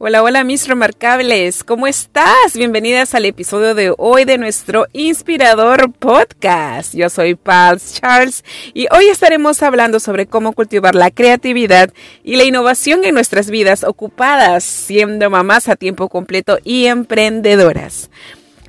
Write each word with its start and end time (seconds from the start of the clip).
Hola, 0.00 0.22
hola 0.22 0.44
mis 0.44 0.68
remarcables, 0.68 1.64
¿cómo 1.64 1.88
estás? 1.88 2.54
Bienvenidas 2.54 3.16
al 3.16 3.24
episodio 3.24 3.74
de 3.74 3.92
hoy 3.98 4.24
de 4.24 4.38
nuestro 4.38 4.86
inspirador 4.92 5.92
podcast. 5.92 6.94
Yo 6.94 7.10
soy 7.10 7.34
Pals 7.34 7.94
Charles 7.94 8.44
y 8.74 8.86
hoy 8.94 9.08
estaremos 9.08 9.60
hablando 9.60 9.98
sobre 9.98 10.26
cómo 10.26 10.52
cultivar 10.52 10.94
la 10.94 11.10
creatividad 11.10 11.92
y 12.22 12.36
la 12.36 12.44
innovación 12.44 13.04
en 13.04 13.14
nuestras 13.14 13.50
vidas 13.50 13.82
ocupadas 13.82 14.62
siendo 14.62 15.30
mamás 15.30 15.68
a 15.68 15.74
tiempo 15.74 16.08
completo 16.08 16.60
y 16.62 16.86
emprendedoras. 16.86 18.08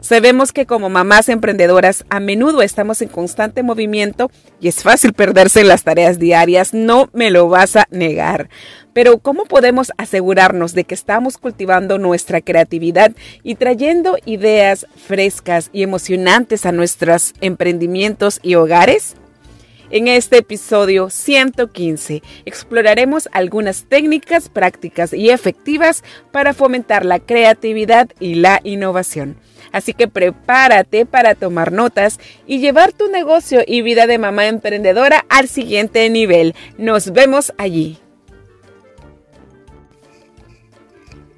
Sabemos 0.02 0.54
que 0.54 0.66
como 0.66 0.90
mamás 0.90 1.28
emprendedoras 1.28 2.06
a 2.10 2.22
menudo 2.22 2.62
estamos 2.62 3.02
en 3.02 3.10
constante 3.10 3.64
movimiento 3.64 4.32
y 4.62 4.70
es 4.70 4.82
fácil 4.82 5.12
perderse 5.12 5.60
en 5.62 5.68
las 5.68 5.84
tareas 5.84 6.20
diarias, 6.20 6.74
no 6.74 7.10
me 7.12 7.32
lo 7.32 7.50
vas 7.50 7.76
a 7.76 7.86
negar. 7.92 8.50
Pero 8.94 9.20
¿cómo 9.20 9.44
podemos 9.44 9.92
asegurarnos 9.98 10.74
de 10.74 10.86
que 10.86 10.96
estamos 10.96 11.38
cultivando 11.38 11.98
nuestra 11.98 12.40
creatividad 12.40 13.12
y 13.44 13.56
trayendo 13.56 14.18
ideas 14.26 14.88
frescas 14.96 15.70
y 15.74 15.84
emocionantes 15.84 16.66
a 16.66 16.72
nuestros 16.72 17.34
emprendimientos 17.42 18.40
y 18.42 18.56
hogares? 18.56 19.16
En 19.92 20.08
este 20.08 20.38
episodio 20.38 21.10
115 21.10 22.22
exploraremos 22.46 23.28
algunas 23.32 23.86
técnicas 23.86 24.48
prácticas 24.48 25.14
y 25.14 25.30
efectivas 25.30 26.04
para 26.32 26.54
fomentar 26.54 27.06
la 27.06 27.20
creatividad 27.20 28.08
y 28.20 28.36
la 28.36 28.62
innovación. 28.64 29.36
Así 29.72 29.94
que 29.94 30.08
prepárate 30.08 31.06
para 31.06 31.36
tomar 31.36 31.72
notas 31.72 32.20
y 32.48 32.60
llevar 32.60 32.92
tu 32.92 33.10
negocio 33.10 33.62
y 33.66 33.82
vida 33.82 34.08
de 34.08 34.18
mamá 34.18 34.48
emprendedora 34.48 35.26
al 35.30 35.48
siguiente 35.48 36.10
nivel. 36.10 36.56
Nos 36.78 37.12
vemos 37.12 37.54
allí. 37.58 38.00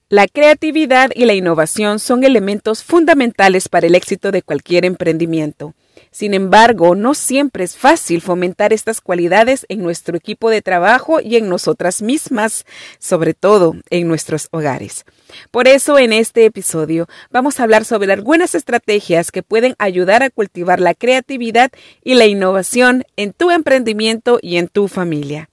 La 0.09 0.27
creatividad 0.27 1.11
y 1.15 1.23
la 1.23 1.33
innovación 1.33 1.99
son 1.99 2.25
elementos 2.25 2.83
fundamentales 2.83 3.69
para 3.69 3.87
el 3.87 3.95
éxito 3.95 4.31
de 4.31 4.41
cualquier 4.41 4.83
emprendimiento. 4.83 5.73
Sin 6.11 6.33
embargo, 6.33 6.93
no 6.93 7.13
siempre 7.13 7.63
es 7.63 7.77
fácil 7.77 8.21
fomentar 8.21 8.73
estas 8.73 8.99
cualidades 8.99 9.65
en 9.69 9.81
nuestro 9.81 10.17
equipo 10.17 10.49
de 10.49 10.61
trabajo 10.61 11.21
y 11.21 11.37
en 11.37 11.47
nosotras 11.47 12.01
mismas, 12.01 12.65
sobre 12.99 13.33
todo 13.33 13.75
en 13.89 14.09
nuestros 14.09 14.49
hogares. 14.51 15.05
Por 15.51 15.69
eso, 15.69 15.97
en 15.97 16.11
este 16.11 16.43
episodio 16.43 17.07
vamos 17.29 17.59
a 17.59 17.63
hablar 17.63 17.85
sobre 17.85 18.11
algunas 18.11 18.55
estrategias 18.55 19.31
que 19.31 19.41
pueden 19.41 19.75
ayudar 19.79 20.21
a 20.21 20.29
cultivar 20.29 20.81
la 20.81 20.95
creatividad 20.95 21.71
y 22.03 22.15
la 22.15 22.25
innovación 22.25 23.05
en 23.15 23.31
tu 23.31 23.49
emprendimiento 23.49 24.39
y 24.41 24.57
en 24.57 24.67
tu 24.67 24.89
familia. 24.89 25.50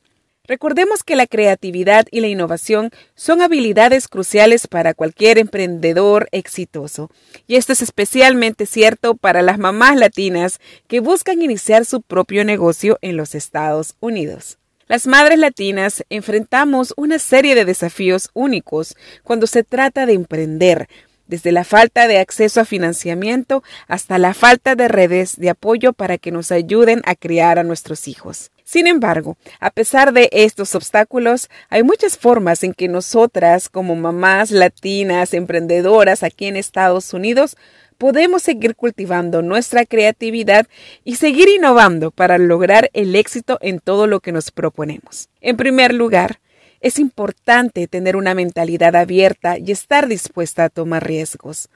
Recordemos 0.48 1.04
que 1.04 1.14
la 1.14 1.26
creatividad 1.26 2.06
y 2.10 2.20
la 2.20 2.28
innovación 2.28 2.90
son 3.14 3.42
habilidades 3.42 4.08
cruciales 4.08 4.66
para 4.66 4.94
cualquier 4.94 5.36
emprendedor 5.36 6.26
exitoso. 6.32 7.10
Y 7.46 7.56
esto 7.56 7.74
es 7.74 7.82
especialmente 7.82 8.64
cierto 8.64 9.14
para 9.14 9.42
las 9.42 9.58
mamás 9.58 9.96
latinas 9.96 10.58
que 10.86 11.00
buscan 11.00 11.42
iniciar 11.42 11.84
su 11.84 12.00
propio 12.00 12.46
negocio 12.46 12.98
en 13.02 13.18
los 13.18 13.34
Estados 13.34 13.94
Unidos. 14.00 14.56
Las 14.86 15.06
madres 15.06 15.38
latinas 15.38 16.02
enfrentamos 16.08 16.94
una 16.96 17.18
serie 17.18 17.54
de 17.54 17.66
desafíos 17.66 18.30
únicos 18.32 18.96
cuando 19.22 19.46
se 19.46 19.64
trata 19.64 20.06
de 20.06 20.14
emprender, 20.14 20.88
desde 21.28 21.52
la 21.52 21.62
falta 21.62 22.08
de 22.08 22.18
acceso 22.18 22.60
a 22.60 22.64
financiamiento 22.64 23.62
hasta 23.86 24.18
la 24.18 24.34
falta 24.34 24.74
de 24.74 24.88
redes 24.88 25.36
de 25.36 25.50
apoyo 25.50 25.92
para 25.92 26.18
que 26.18 26.32
nos 26.32 26.50
ayuden 26.50 27.02
a 27.04 27.14
criar 27.14 27.58
a 27.60 27.64
nuestros 27.64 28.08
hijos. 28.08 28.50
Sin 28.64 28.86
embargo, 28.86 29.38
a 29.60 29.70
pesar 29.70 30.12
de 30.12 30.28
estos 30.30 30.74
obstáculos, 30.74 31.48
hay 31.70 31.82
muchas 31.82 32.18
formas 32.18 32.62
en 32.64 32.74
que 32.74 32.88
nosotras, 32.88 33.70
como 33.70 33.96
mamás 33.96 34.50
latinas, 34.50 35.32
emprendedoras 35.32 36.22
aquí 36.22 36.46
en 36.46 36.56
Estados 36.56 37.14
Unidos, 37.14 37.56
podemos 37.96 38.42
seguir 38.42 38.76
cultivando 38.76 39.42
nuestra 39.42 39.86
creatividad 39.86 40.66
y 41.02 41.16
seguir 41.16 41.48
innovando 41.48 42.10
para 42.10 42.38
lograr 42.38 42.90
el 42.92 43.16
éxito 43.16 43.58
en 43.60 43.80
todo 43.80 44.06
lo 44.06 44.20
que 44.20 44.32
nos 44.32 44.50
proponemos. 44.50 45.28
En 45.40 45.56
primer 45.56 45.94
lugar, 45.94 46.38
es 46.80 46.98
importante 46.98 47.86
tener 47.88 48.16
una 48.16 48.34
mentalidad 48.34 48.96
abierta 48.96 49.58
y 49.58 49.72
estar 49.72 50.08
dispuesta 50.08 50.64
a 50.64 50.68
tomar 50.68 51.06
riesgos. 51.06 51.68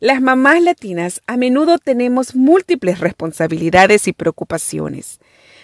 Las 0.00 0.20
mamás 0.20 0.62
latinas 0.62 1.22
a 1.26 1.36
menudo 1.36 1.78
tenemos 1.78 2.34
múltiples 2.34 3.00
responsabilidades 3.00 4.06
y 4.06 4.12
preocupaciones 4.12 5.18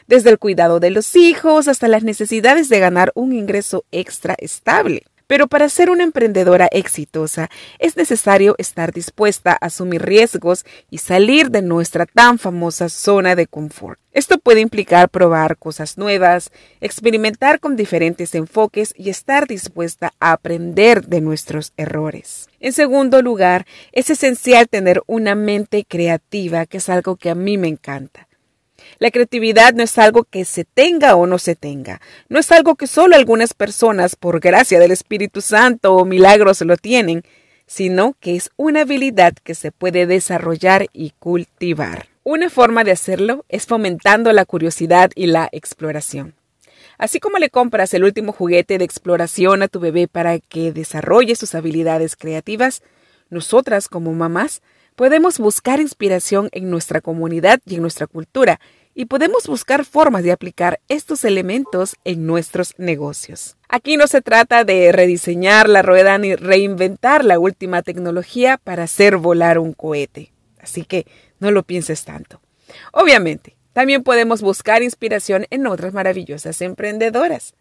desde 0.07 0.31
el 0.31 0.39
cuidado 0.39 0.81
de 0.81 0.91
los 0.91 1.17
hijos 1.17 1.69
hasta 1.69 1.89
las 1.89 2.03
necesidades 2.03 2.69
de 2.69 2.79
ganar 2.79 3.13
un 3.15 3.33
ingreso 3.33 3.85
extra 3.91 4.35
estable. 4.39 5.05
Pero 5.27 5.49
para 5.49 5.69
ser 5.69 5.91
una 5.91 6.05
emprendedora 6.05 6.69
exitosa 6.71 7.49
es 7.79 7.97
necesario 7.97 8.55
estar 8.59 8.93
dispuesta 8.93 9.53
a 9.53 9.67
asumir 9.67 10.03
riesgos 10.03 10.65
y 10.91 10.99
salir 10.99 11.51
de 11.51 11.62
nuestra 11.62 12.07
tan 12.07 12.39
famosa 12.39 12.89
zona 12.89 13.34
de 13.34 13.47
confort. 13.47 13.99
Esto 14.13 14.39
puede 14.39 14.61
implicar 14.61 15.09
probar 15.09 15.57
cosas 15.57 15.99
nuevas, 15.99 16.53
experimentar 16.81 17.59
con 17.59 17.75
diferentes 17.75 18.34
enfoques 18.34 18.95
y 18.97 19.11
estar 19.11 19.49
dispuesta 19.49 20.13
a 20.21 20.33
aprender 20.33 21.07
de 21.07 21.21
nuestros 21.21 21.73
errores. 21.77 22.49
En 22.61 22.73
segundo 22.73 23.23
lugar, 23.23 23.67
es 23.93 24.11
esencial 24.11 24.69
tener 24.69 25.03
una 25.07 25.34
mente 25.34 25.84
creativa, 25.84 26.67
que 26.67 26.77
es 26.77 26.89
algo 26.89 27.17
que 27.17 27.31
a 27.31 27.34
mí 27.34 27.59
me 27.59 27.69
encanta. 27.69 28.29
La 28.99 29.10
creatividad 29.10 29.75
no 29.75 29.82
es 29.82 29.99
algo 29.99 30.25
que 30.25 30.44
se 30.44 30.65
tenga 30.65 31.16
o 31.16 31.27
no 31.27 31.38
se 31.38 31.55
tenga. 31.55 32.00
No 32.28 32.38
es 32.38 32.50
algo 32.53 32.77
que 32.77 32.87
solo 32.87 33.16
algunas 33.16 33.55
personas, 33.55 34.16
por 34.16 34.41
gracia 34.41 34.78
del 34.78 34.93
Espíritu 34.93 35.41
Santo 35.41 35.94
o 35.94 36.05
milagros, 36.05 36.60
lo 36.62 36.77
tienen, 36.77 37.22
sino 37.66 38.15
que 38.21 38.37
es 38.37 38.50
una 38.56 38.83
habilidad 38.83 39.34
que 39.43 39.54
se 39.54 39.72
puede 39.72 40.06
desarrollar 40.06 40.87
y 40.93 41.10
cultivar. 41.19 42.09
Una 42.22 42.50
forma 42.50 42.84
de 42.84 42.93
hacerlo 42.93 43.44
es 43.49 43.66
fomentando 43.66 44.33
la 44.33 44.44
curiosidad 44.44 45.10
y 45.15 45.27
la 45.27 45.49
exploración. 45.53 46.34
Así 46.97 47.19
como 47.21 47.38
le 47.38 47.50
compras 47.50 47.93
el 47.94 48.04
último 48.04 48.33
juguete 48.33 48.78
de 48.78 48.84
exploración 48.84 49.62
a 49.62 49.69
tu 49.69 49.81
bebé 49.81 50.06
para 50.09 50.38
que 50.38 50.72
desarrolle 50.72 51.34
sus 51.34 51.54
habilidades 51.54 52.16
creativas, 52.16 52.83
nosotras 53.31 53.88
como 53.88 54.12
mamás 54.12 54.62
podemos 54.94 55.38
buscar 55.38 55.81
inspiración 55.81 56.49
en 56.53 56.71
nuestra 56.71 57.00
comunidad 57.00 57.60
y 57.66 57.75
en 57.75 57.83
nuestra 57.83 58.06
cultura 58.06 58.60
y 58.94 59.06
podemos 59.06 59.47
buscar 59.47 59.84
formas 59.84 60.22
de 60.22 60.32
aplicar 60.32 60.81
estos 60.88 61.25
elementos 61.25 61.97
en 62.05 62.27
nuestros 62.27 62.75
negocios. 62.78 63.56
Aquí 63.69 63.97
no 63.97 64.06
se 64.06 64.22
trata 64.22 64.65
de 64.65 64.93
rediseñar 64.93 65.69
la 65.69 65.82
rueda 65.82 66.16
ni 66.19 66.37
reinventar 66.37 67.25
la 67.25 67.38
última 67.38 67.83
tecnología 67.83 68.59
para 68.62 68.84
hacer 68.84 69.16
volar 69.16 69.59
un 69.59 69.72
cohete. 69.72 70.33
Así 70.60 70.84
que 70.84 71.06
no 71.41 71.50
lo 71.50 71.65
pienses 71.65 72.04
tanto. 72.04 72.41
Obviamente, 72.93 73.56
también 73.72 74.04
podemos 74.04 74.41
buscar 74.41 74.83
inspiración 74.83 75.47
en 75.50 75.66
otras 75.66 75.93
maravillosas 75.93 76.60
emprendedoras. 76.62 77.54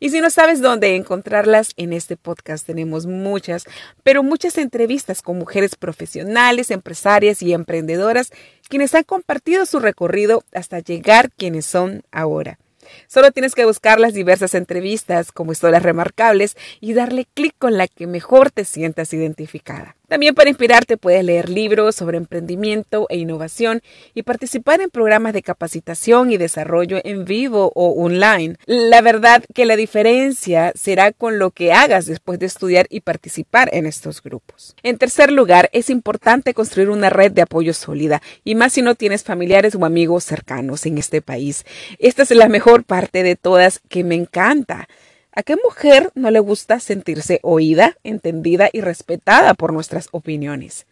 Y 0.00 0.08
si 0.08 0.22
no 0.22 0.30
sabes 0.30 0.62
dónde 0.62 0.96
encontrarlas, 0.96 1.72
en 1.76 1.92
este 1.92 2.16
podcast 2.16 2.66
tenemos 2.66 3.04
muchas, 3.06 3.66
pero 4.02 4.22
muchas 4.22 4.56
entrevistas 4.56 5.20
con 5.20 5.38
mujeres 5.38 5.76
profesionales, 5.76 6.70
empresarias 6.70 7.42
y 7.42 7.52
emprendedoras 7.52 8.32
quienes 8.68 8.94
han 8.94 9.04
compartido 9.04 9.66
su 9.66 9.78
recorrido 9.78 10.42
hasta 10.54 10.78
llegar 10.78 11.30
quienes 11.30 11.66
son 11.66 12.02
ahora. 12.10 12.58
Solo 13.08 13.30
tienes 13.30 13.54
que 13.54 13.66
buscar 13.66 14.00
las 14.00 14.14
diversas 14.14 14.54
entrevistas 14.54 15.32
como 15.32 15.52
historias 15.52 15.82
remarcables 15.82 16.56
y 16.80 16.94
darle 16.94 17.26
clic 17.34 17.54
con 17.58 17.76
la 17.76 17.86
que 17.86 18.06
mejor 18.06 18.50
te 18.50 18.64
sientas 18.64 19.12
identificada. 19.12 19.96
También 20.10 20.34
para 20.34 20.48
inspirarte 20.48 20.96
puedes 20.96 21.24
leer 21.24 21.48
libros 21.48 21.94
sobre 21.94 22.16
emprendimiento 22.16 23.06
e 23.10 23.18
innovación 23.18 23.80
y 24.12 24.24
participar 24.24 24.80
en 24.80 24.90
programas 24.90 25.32
de 25.32 25.42
capacitación 25.44 26.32
y 26.32 26.36
desarrollo 26.36 26.98
en 27.04 27.24
vivo 27.24 27.70
o 27.76 27.90
online. 27.90 28.56
La 28.66 29.02
verdad 29.02 29.44
que 29.54 29.66
la 29.66 29.76
diferencia 29.76 30.72
será 30.74 31.12
con 31.12 31.38
lo 31.38 31.52
que 31.52 31.72
hagas 31.72 32.06
después 32.06 32.40
de 32.40 32.46
estudiar 32.46 32.88
y 32.90 33.02
participar 33.02 33.70
en 33.72 33.86
estos 33.86 34.20
grupos. 34.20 34.74
En 34.82 34.98
tercer 34.98 35.30
lugar, 35.30 35.70
es 35.72 35.90
importante 35.90 36.54
construir 36.54 36.90
una 36.90 37.08
red 37.08 37.30
de 37.30 37.42
apoyo 37.42 37.72
sólida 37.72 38.20
y 38.42 38.56
más 38.56 38.72
si 38.72 38.82
no 38.82 38.96
tienes 38.96 39.22
familiares 39.22 39.76
o 39.76 39.84
amigos 39.84 40.24
cercanos 40.24 40.86
en 40.86 40.98
este 40.98 41.22
país. 41.22 41.64
Esta 42.00 42.24
es 42.24 42.32
la 42.32 42.48
mejor 42.48 42.82
parte 42.82 43.22
de 43.22 43.36
todas 43.36 43.78
que 43.88 44.02
me 44.02 44.16
encanta. 44.16 44.88
¿A 45.32 45.44
qué 45.44 45.56
mujer 45.56 46.10
no 46.16 46.32
le 46.32 46.40
gusta 46.40 46.80
sentirse 46.80 47.38
oída, 47.42 47.96
entendida 48.02 48.68
y 48.72 48.80
respetada 48.80 49.54
por 49.54 49.72
nuestras 49.72 50.08
opiniones? 50.10 50.86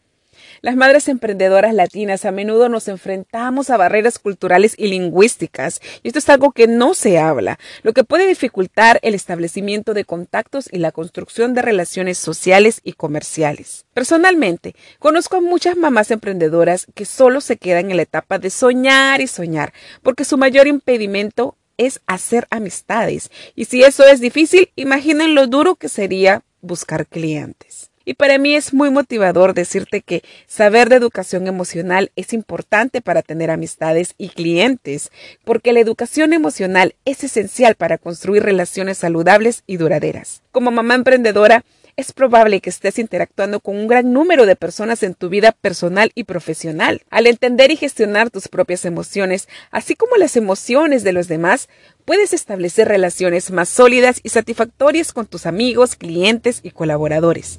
Las 0.60 0.76
madres 0.76 1.08
emprendedoras 1.08 1.74
latinas 1.74 2.24
a 2.24 2.30
menudo 2.30 2.68
nos 2.68 2.86
enfrentamos 2.86 3.68
a 3.70 3.76
barreras 3.76 4.20
culturales 4.20 4.74
y 4.78 4.88
lingüísticas, 4.88 5.80
y 6.04 6.08
esto 6.08 6.20
es 6.20 6.28
algo 6.28 6.52
que 6.52 6.68
no 6.68 6.94
se 6.94 7.18
habla, 7.18 7.58
lo 7.82 7.92
que 7.92 8.04
puede 8.04 8.28
dificultar 8.28 9.00
el 9.02 9.14
establecimiento 9.14 9.92
de 9.92 10.04
contactos 10.04 10.68
y 10.70 10.78
la 10.78 10.92
construcción 10.92 11.52
de 11.54 11.62
relaciones 11.62 12.18
sociales 12.18 12.80
y 12.84 12.92
comerciales. 12.92 13.86
Personalmente, 13.92 14.76
conozco 15.00 15.36
a 15.36 15.40
muchas 15.40 15.76
mamás 15.76 16.12
emprendedoras 16.12 16.86
que 16.94 17.04
solo 17.04 17.40
se 17.40 17.56
quedan 17.56 17.90
en 17.90 17.96
la 17.96 18.04
etapa 18.04 18.38
de 18.38 18.50
soñar 18.50 19.20
y 19.20 19.26
soñar, 19.26 19.72
porque 20.02 20.24
su 20.24 20.38
mayor 20.38 20.68
impedimento 20.68 21.56
es 21.78 22.00
hacer 22.06 22.46
amistades, 22.50 23.30
y 23.54 23.64
si 23.64 23.82
eso 23.82 24.04
es 24.06 24.20
difícil, 24.20 24.70
imaginen 24.76 25.34
lo 25.34 25.46
duro 25.46 25.76
que 25.76 25.88
sería 25.88 26.42
buscar 26.60 27.06
clientes. 27.06 27.90
Y 28.08 28.14
para 28.14 28.38
mí 28.38 28.56
es 28.56 28.72
muy 28.72 28.90
motivador 28.90 29.52
decirte 29.52 30.00
que 30.00 30.22
saber 30.46 30.88
de 30.88 30.96
educación 30.96 31.46
emocional 31.46 32.10
es 32.16 32.32
importante 32.32 33.02
para 33.02 33.20
tener 33.20 33.50
amistades 33.50 34.14
y 34.16 34.30
clientes, 34.30 35.10
porque 35.44 35.74
la 35.74 35.80
educación 35.80 36.32
emocional 36.32 36.94
es 37.04 37.22
esencial 37.22 37.74
para 37.74 37.98
construir 37.98 38.44
relaciones 38.44 38.96
saludables 38.96 39.62
y 39.66 39.76
duraderas. 39.76 40.40
Como 40.52 40.70
mamá 40.70 40.94
emprendedora, 40.94 41.66
es 41.98 42.12
probable 42.12 42.60
que 42.60 42.70
estés 42.70 43.00
interactuando 43.00 43.58
con 43.58 43.76
un 43.76 43.88
gran 43.88 44.12
número 44.12 44.46
de 44.46 44.54
personas 44.54 45.02
en 45.02 45.14
tu 45.14 45.28
vida 45.28 45.50
personal 45.50 46.12
y 46.14 46.22
profesional. 46.22 47.02
Al 47.10 47.26
entender 47.26 47.72
y 47.72 47.76
gestionar 47.76 48.30
tus 48.30 48.46
propias 48.46 48.84
emociones, 48.84 49.48
así 49.72 49.96
como 49.96 50.16
las 50.16 50.36
emociones 50.36 51.02
de 51.02 51.12
los 51.12 51.26
demás, 51.26 51.68
puedes 52.04 52.32
establecer 52.32 52.86
relaciones 52.86 53.50
más 53.50 53.68
sólidas 53.68 54.20
y 54.22 54.28
satisfactorias 54.28 55.12
con 55.12 55.26
tus 55.26 55.44
amigos, 55.44 55.96
clientes 55.96 56.60
y 56.62 56.70
colaboradores. 56.70 57.58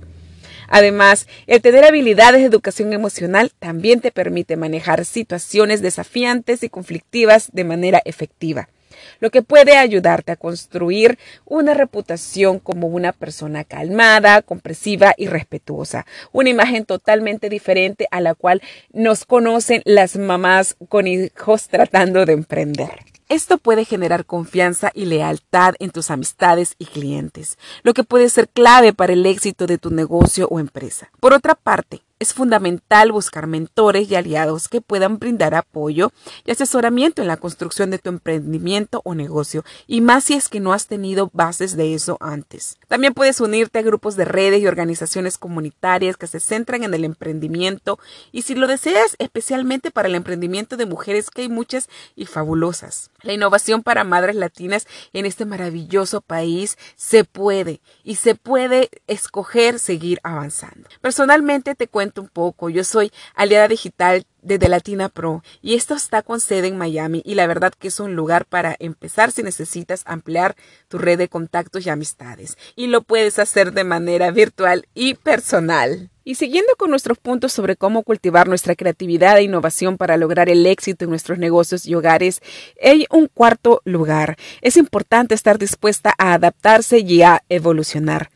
Además, 0.70 1.28
el 1.46 1.62
tener 1.62 1.84
habilidades 1.84 2.40
de 2.40 2.48
educación 2.48 2.94
emocional 2.94 3.52
también 3.60 4.00
te 4.00 4.14
permite 4.14 4.56
manejar 4.56 5.04
situaciones 5.04 5.82
desafiantes 5.82 6.64
y 6.64 6.70
conflictivas 6.70 7.50
de 7.52 7.66
manera 7.66 8.02
efectiva 8.06 8.70
lo 9.20 9.30
que 9.32 9.42
puede 9.42 9.78
ayudarte 9.78 10.32
a 10.32 10.36
construir 10.36 11.18
una 11.46 11.74
reputación 11.74 12.60
como 12.60 12.88
una 12.88 13.14
persona 13.14 13.64
calmada, 13.64 14.42
compresiva 14.42 15.14
y 15.18 15.28
respetuosa. 15.28 16.06
Una 16.32 16.50
imagen 16.50 16.86
totalmente 16.86 17.50
diferente 17.50 18.08
a 18.12 18.22
la 18.22 18.36
cual 18.36 18.62
nos 18.92 19.26
conocen 19.26 19.82
las 19.86 20.18
mamás 20.18 20.76
con 20.88 21.08
hijos 21.08 21.68
tratando 21.68 22.26
de 22.26 22.34
emprender. 22.34 23.10
Esto 23.30 23.60
puede 23.60 23.86
generar 23.86 24.26
confianza 24.26 24.92
y 24.96 25.06
lealtad 25.06 25.76
en 25.78 25.92
tus 25.92 26.10
amistades 26.10 26.74
y 26.80 26.86
clientes, 26.86 27.60
lo 27.84 27.94
que 27.94 28.04
puede 28.04 28.28
ser 28.28 28.50
clave 28.50 28.92
para 28.92 29.14
el 29.14 29.24
éxito 29.24 29.68
de 29.68 29.78
tu 29.78 29.92
negocio 29.92 30.48
o 30.50 30.60
empresa. 30.60 31.12
Por 31.20 31.34
otra 31.34 31.54
parte, 31.54 32.02
es 32.20 32.34
fundamental 32.34 33.14
buscar 33.14 33.48
mentores 33.48 34.12
y 34.12 34.16
aliados 34.16 34.68
que 34.68 34.82
puedan 34.82 35.20
brindar 35.20 35.56
apoyo 35.56 36.12
y 36.46 36.52
asesoramiento 36.52 37.22
en 37.22 37.30
la 37.30 37.38
construcción 37.38 37.92
de 37.92 37.98
tu 37.98 38.10
emprendimiento 38.10 39.02
o 39.06 39.16
negocio, 39.16 39.64
y 39.88 40.02
más 40.02 40.26
si 40.26 40.34
es 40.34 40.50
que 40.50 40.60
no 40.60 40.74
has 40.74 40.88
tenido 40.88 41.30
bases 41.34 41.78
de 41.78 41.94
eso 41.94 42.18
antes. 42.20 42.78
También 42.90 43.14
puedes 43.14 43.40
unirte 43.40 43.80
a 43.80 43.84
grupos 43.84 44.18
de 44.18 44.26
redes 44.26 44.62
y 44.62 44.68
organizaciones 44.68 45.38
comunitarias 45.38 46.18
que 46.18 46.28
se 46.28 46.42
centran 46.42 46.84
en 46.84 46.94
el 46.94 47.06
emprendimiento 47.06 48.00
y 48.34 48.42
si 48.42 48.54
lo 48.54 48.68
deseas 48.68 49.16
especialmente 49.20 49.90
para 49.90 50.10
el 50.10 50.16
emprendimiento 50.16 50.76
de 50.76 50.86
mujeres 50.86 51.30
que 51.30 51.44
hay 51.44 51.50
muchas 51.50 51.88
y 52.18 52.26
fabulosas. 52.26 53.12
La 53.22 53.34
innovación 53.34 53.82
para 53.82 54.04
madres 54.04 54.36
latinas 54.36 54.88
en 55.14 55.26
este 55.26 55.46
maravilloso 55.46 56.20
país 56.20 56.78
se 56.98 57.24
puede 57.24 57.80
y 58.04 58.16
se 58.16 58.36
puede 58.36 58.90
escoger 59.08 59.80
seguir 59.80 60.20
avanzando. 60.24 60.90
Personalmente 61.02 61.76
te 61.76 61.88
cuento 61.88 62.09
un 62.18 62.28
poco. 62.28 62.70
Yo 62.70 62.84
soy 62.84 63.12
aliada 63.36 63.68
digital 63.68 64.26
de 64.42 64.70
Latina 64.70 65.10
Pro 65.10 65.44
y 65.62 65.76
esto 65.76 65.94
está 65.94 66.22
con 66.22 66.40
sede 66.40 66.68
en 66.68 66.78
Miami 66.78 67.22
y 67.26 67.36
la 67.36 67.48
verdad 67.48 67.74
que 67.78 67.90
es 67.90 68.00
un 68.00 68.16
lugar 68.16 68.46
para 68.46 68.76
empezar 68.80 69.32
si 69.32 69.44
necesitas 69.44 70.04
ampliar 70.06 70.56
tu 70.88 70.98
red 70.98 71.18
de 71.18 71.28
contactos 71.28 71.86
y 71.86 71.90
amistades 71.90 72.58
y 72.76 72.88
lo 72.88 73.02
puedes 73.02 73.40
hacer 73.40 73.74
de 73.74 73.84
manera 73.84 74.32
virtual 74.32 74.88
y 74.94 75.16
personal. 75.16 76.10
Y 76.24 76.36
siguiendo 76.36 76.74
con 76.78 76.92
nuestros 76.92 77.18
puntos 77.18 77.52
sobre 77.52 77.76
cómo 77.76 78.04
cultivar 78.04 78.48
nuestra 78.48 78.76
creatividad 78.76 79.38
e 79.38 79.44
innovación 79.44 79.98
para 79.98 80.16
lograr 80.16 80.48
el 80.48 80.66
éxito 80.68 81.06
en 81.06 81.10
nuestros 81.10 81.40
negocios 81.40 81.88
y 81.88 81.96
hogares, 81.96 82.42
hay 82.84 83.08
un 83.10 83.28
cuarto 83.28 83.82
lugar. 83.84 84.38
Es 84.62 84.78
importante 84.78 85.34
estar 85.34 85.58
dispuesta 85.58 86.14
a 86.20 86.34
adaptarse 86.34 87.00
y 87.00 87.24
a 87.24 87.42
evolucionar. 87.50 88.30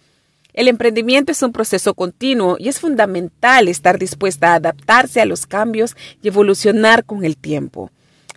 El 0.54 0.68
emprendimiento 0.68 1.32
es 1.32 1.42
un 1.42 1.52
proceso 1.52 1.94
continuo 1.96 2.58
y 2.60 2.70
es 2.70 2.80
fundamental 2.80 3.68
estar 3.68 3.98
dispuesta 3.98 4.52
a 4.52 4.56
adaptarse 4.56 5.20
a 5.20 5.26
los 5.26 5.46
cambios 5.46 5.96
y 6.22 6.28
evolucionar 6.28 7.06
con 7.06 7.26
el 7.26 7.38
tiempo. 7.38 7.90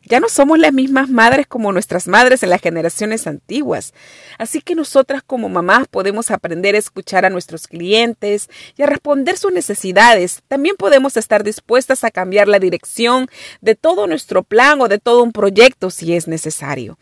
Ya 0.09 0.21
no 0.21 0.29
somos 0.29 0.61
las 0.61 0.73
mismas 0.73 1.09
madres 1.09 1.49
como 1.49 1.73
nuestras 1.73 2.07
madres 2.07 2.45
en 2.45 2.51
las 2.51 2.61
generaciones 2.61 3.27
antiguas. 3.27 3.93
Así 4.39 4.61
que 4.61 4.77
nosotras 4.77 5.23
como 5.27 5.49
mamás 5.49 5.89
podemos 5.89 6.31
aprender 6.31 6.77
a 6.77 6.79
escuchar 6.79 7.25
a 7.25 7.31
nuestros 7.31 7.67
clientes 7.67 8.49
y 8.77 8.83
a 8.83 8.87
responder 8.87 9.37
sus 9.37 9.53
necesidades. 9.53 10.43
También 10.47 10.77
podemos 10.77 11.17
estar 11.17 11.43
dispuestas 11.43 12.05
a 12.05 12.13
cambiar 12.13 12.47
la 12.47 12.61
dirección 12.61 13.29
de 13.61 13.75
todo 13.75 14.07
nuestro 14.07 14.45
plan 14.45 14.81
o 14.81 14.87
de 14.87 14.99
todo 15.01 15.25
un 15.25 15.33
proyecto 15.33 15.91
si 15.91 16.15
es 16.15 16.29
necesario. 16.29 16.99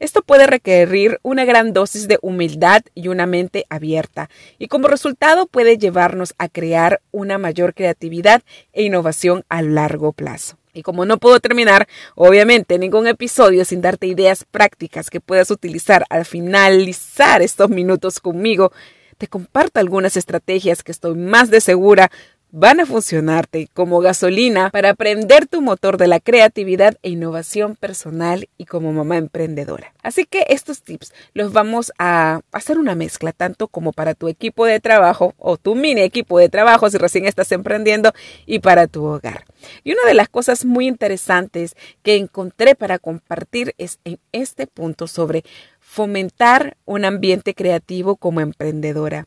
Esto 0.00 0.22
puede 0.22 0.46
requerir 0.46 1.20
una 1.22 1.44
gran 1.44 1.74
dosis 1.74 2.08
de 2.08 2.18
humildad 2.22 2.80
y 2.94 3.08
una 3.08 3.26
mente 3.26 3.66
abierta, 3.68 4.30
y 4.58 4.68
como 4.68 4.88
resultado 4.88 5.46
puede 5.46 5.76
llevarnos 5.76 6.34
a 6.38 6.48
crear 6.48 7.02
una 7.12 7.36
mayor 7.36 7.74
creatividad 7.74 8.42
e 8.72 8.82
innovación 8.82 9.44
a 9.50 9.60
largo 9.60 10.12
plazo. 10.12 10.56
Y 10.72 10.82
como 10.82 11.04
no 11.04 11.18
puedo 11.18 11.38
terminar, 11.38 11.86
obviamente, 12.14 12.78
ningún 12.78 13.08
episodio 13.08 13.66
sin 13.66 13.82
darte 13.82 14.06
ideas 14.06 14.46
prácticas 14.50 15.10
que 15.10 15.20
puedas 15.20 15.50
utilizar 15.50 16.06
al 16.08 16.24
finalizar 16.24 17.42
estos 17.42 17.68
minutos 17.68 18.20
conmigo, 18.20 18.72
te 19.18 19.28
comparto 19.28 19.80
algunas 19.80 20.16
estrategias 20.16 20.82
que 20.82 20.92
estoy 20.92 21.14
más 21.14 21.50
de 21.50 21.60
segura 21.60 22.10
van 22.52 22.80
a 22.80 22.86
funcionarte 22.86 23.68
como 23.72 24.00
gasolina 24.00 24.70
para 24.70 24.90
aprender 24.90 25.46
tu 25.46 25.62
motor 25.62 25.96
de 25.96 26.08
la 26.08 26.20
creatividad 26.20 26.96
e 27.02 27.10
innovación 27.10 27.76
personal 27.76 28.48
y 28.58 28.64
como 28.64 28.92
mamá 28.92 29.18
emprendedora. 29.18 29.92
Así 30.02 30.24
que 30.24 30.46
estos 30.48 30.82
tips 30.82 31.12
los 31.32 31.52
vamos 31.52 31.92
a 31.98 32.40
hacer 32.52 32.78
una 32.78 32.94
mezcla 32.94 33.32
tanto 33.32 33.68
como 33.68 33.92
para 33.92 34.14
tu 34.14 34.28
equipo 34.28 34.66
de 34.66 34.80
trabajo 34.80 35.34
o 35.38 35.56
tu 35.56 35.74
mini 35.74 36.00
equipo 36.00 36.38
de 36.38 36.48
trabajo 36.48 36.90
si 36.90 36.98
recién 36.98 37.26
estás 37.26 37.52
emprendiendo 37.52 38.12
y 38.46 38.58
para 38.58 38.86
tu 38.86 39.04
hogar. 39.04 39.44
Y 39.84 39.92
una 39.92 40.02
de 40.06 40.14
las 40.14 40.28
cosas 40.28 40.64
muy 40.64 40.88
interesantes 40.88 41.76
que 42.02 42.16
encontré 42.16 42.74
para 42.74 42.98
compartir 42.98 43.74
es 43.78 43.98
en 44.04 44.18
este 44.32 44.66
punto 44.66 45.06
sobre 45.06 45.44
fomentar 45.78 46.76
un 46.84 47.04
ambiente 47.04 47.54
creativo 47.54 48.16
como 48.16 48.40
emprendedora. 48.40 49.26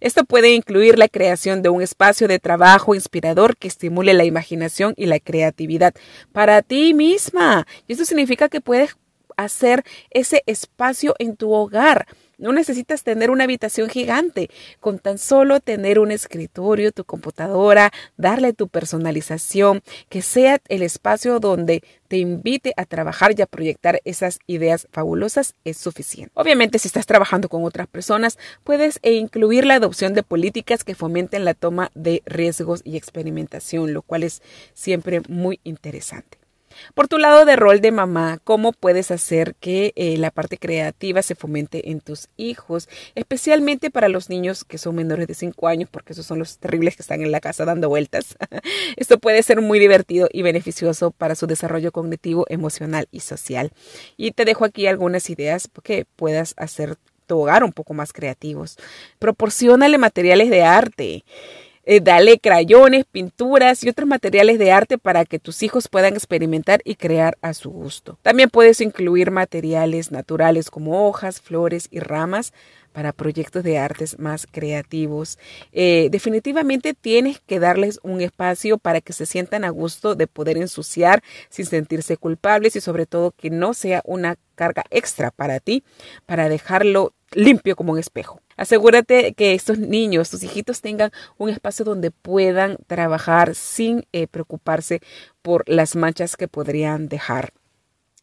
Esto 0.00 0.24
puede 0.24 0.52
incluir 0.54 0.98
la 0.98 1.08
creación 1.08 1.62
de 1.62 1.68
un 1.68 1.82
espacio 1.82 2.28
de 2.28 2.38
trabajo 2.38 2.94
inspirador 2.94 3.56
que 3.56 3.68
estimule 3.68 4.14
la 4.14 4.24
imaginación 4.24 4.94
y 4.96 5.06
la 5.06 5.20
creatividad 5.20 5.94
para 6.32 6.62
ti 6.62 6.94
misma. 6.94 7.66
Y 7.86 7.92
esto 7.92 8.04
significa 8.04 8.48
que 8.48 8.60
puedes 8.60 8.96
hacer 9.36 9.84
ese 10.10 10.42
espacio 10.46 11.14
en 11.18 11.36
tu 11.36 11.52
hogar. 11.52 12.06
No 12.40 12.52
necesitas 12.52 13.02
tener 13.02 13.30
una 13.30 13.44
habitación 13.44 13.90
gigante, 13.90 14.48
con 14.80 14.98
tan 14.98 15.18
solo 15.18 15.60
tener 15.60 15.98
un 15.98 16.10
escritorio, 16.10 16.90
tu 16.90 17.04
computadora, 17.04 17.92
darle 18.16 18.54
tu 18.54 18.66
personalización, 18.68 19.82
que 20.08 20.22
sea 20.22 20.58
el 20.68 20.82
espacio 20.82 21.38
donde 21.38 21.82
te 22.08 22.16
invite 22.16 22.72
a 22.78 22.86
trabajar 22.86 23.34
y 23.38 23.42
a 23.42 23.46
proyectar 23.46 24.00
esas 24.04 24.38
ideas 24.46 24.88
fabulosas 24.90 25.54
es 25.64 25.76
suficiente. 25.76 26.32
Obviamente, 26.34 26.78
si 26.78 26.88
estás 26.88 27.04
trabajando 27.04 27.50
con 27.50 27.62
otras 27.64 27.86
personas, 27.86 28.38
puedes 28.64 28.98
e 29.02 29.12
incluir 29.12 29.66
la 29.66 29.74
adopción 29.74 30.14
de 30.14 30.22
políticas 30.22 30.82
que 30.82 30.94
fomenten 30.94 31.44
la 31.44 31.52
toma 31.52 31.90
de 31.94 32.22
riesgos 32.24 32.80
y 32.84 32.96
experimentación, 32.96 33.92
lo 33.92 34.00
cual 34.00 34.22
es 34.22 34.40
siempre 34.72 35.20
muy 35.28 35.60
interesante. 35.62 36.39
Por 36.94 37.08
tu 37.08 37.18
lado 37.18 37.44
de 37.44 37.56
rol 37.56 37.80
de 37.80 37.92
mamá, 37.92 38.38
¿cómo 38.44 38.72
puedes 38.72 39.10
hacer 39.10 39.54
que 39.56 39.92
eh, 39.96 40.16
la 40.18 40.30
parte 40.30 40.58
creativa 40.58 41.22
se 41.22 41.34
fomente 41.34 41.90
en 41.90 42.00
tus 42.00 42.28
hijos? 42.36 42.88
Especialmente 43.14 43.90
para 43.90 44.08
los 44.08 44.28
niños 44.28 44.64
que 44.64 44.78
son 44.78 44.94
menores 44.94 45.26
de 45.26 45.34
5 45.34 45.68
años, 45.68 45.88
porque 45.90 46.12
esos 46.12 46.26
son 46.26 46.38
los 46.38 46.58
terribles 46.58 46.96
que 46.96 47.02
están 47.02 47.22
en 47.22 47.32
la 47.32 47.40
casa 47.40 47.64
dando 47.64 47.88
vueltas. 47.88 48.36
Esto 48.96 49.18
puede 49.18 49.42
ser 49.42 49.60
muy 49.60 49.78
divertido 49.78 50.28
y 50.32 50.42
beneficioso 50.42 51.10
para 51.10 51.34
su 51.34 51.46
desarrollo 51.46 51.92
cognitivo, 51.92 52.46
emocional 52.48 53.08
y 53.10 53.20
social. 53.20 53.72
Y 54.16 54.32
te 54.32 54.44
dejo 54.44 54.64
aquí 54.64 54.86
algunas 54.86 55.30
ideas 55.30 55.68
que 55.82 56.06
puedas 56.16 56.54
hacer 56.56 56.96
tu 57.26 57.40
hogar 57.40 57.62
un 57.62 57.72
poco 57.72 57.94
más 57.94 58.12
creativos. 58.12 58.76
Proporcionale 59.18 59.98
materiales 59.98 60.50
de 60.50 60.62
arte. 60.62 61.24
Eh, 61.92 61.98
dale 62.00 62.38
crayones, 62.38 63.04
pinturas 63.04 63.82
y 63.82 63.88
otros 63.88 64.08
materiales 64.08 64.60
de 64.60 64.70
arte 64.70 64.96
para 64.96 65.24
que 65.24 65.40
tus 65.40 65.60
hijos 65.64 65.88
puedan 65.88 66.14
experimentar 66.14 66.80
y 66.84 66.94
crear 66.94 67.36
a 67.42 67.52
su 67.52 67.68
gusto. 67.68 68.16
También 68.22 68.48
puedes 68.48 68.80
incluir 68.80 69.32
materiales 69.32 70.12
naturales 70.12 70.70
como 70.70 71.08
hojas, 71.08 71.40
flores 71.40 71.88
y 71.90 71.98
ramas 71.98 72.52
para 72.92 73.12
proyectos 73.12 73.64
de 73.64 73.78
artes 73.78 74.20
más 74.20 74.46
creativos. 74.48 75.36
Eh, 75.72 76.10
definitivamente 76.12 76.94
tienes 76.94 77.40
que 77.40 77.58
darles 77.58 77.98
un 78.04 78.20
espacio 78.20 78.78
para 78.78 79.00
que 79.00 79.12
se 79.12 79.26
sientan 79.26 79.64
a 79.64 79.70
gusto 79.70 80.14
de 80.14 80.28
poder 80.28 80.58
ensuciar 80.58 81.24
sin 81.48 81.66
sentirse 81.66 82.16
culpables 82.16 82.76
y 82.76 82.80
sobre 82.80 83.06
todo 83.06 83.32
que 83.32 83.50
no 83.50 83.74
sea 83.74 84.00
una 84.04 84.36
carga 84.54 84.84
extra 84.90 85.32
para 85.32 85.58
ti, 85.58 85.82
para 86.24 86.48
dejarlo 86.48 87.14
limpio 87.32 87.76
como 87.76 87.92
un 87.92 87.98
espejo. 87.98 88.40
Asegúrate 88.56 89.32
que 89.34 89.54
estos 89.54 89.78
niños, 89.78 90.30
tus 90.30 90.42
hijitos 90.42 90.80
tengan 90.80 91.10
un 91.38 91.48
espacio 91.48 91.84
donde 91.84 92.10
puedan 92.10 92.76
trabajar 92.86 93.54
sin 93.54 94.06
eh, 94.12 94.26
preocuparse 94.26 95.00
por 95.42 95.68
las 95.68 95.96
manchas 95.96 96.36
que 96.36 96.48
podrían 96.48 97.08
dejar. 97.08 97.52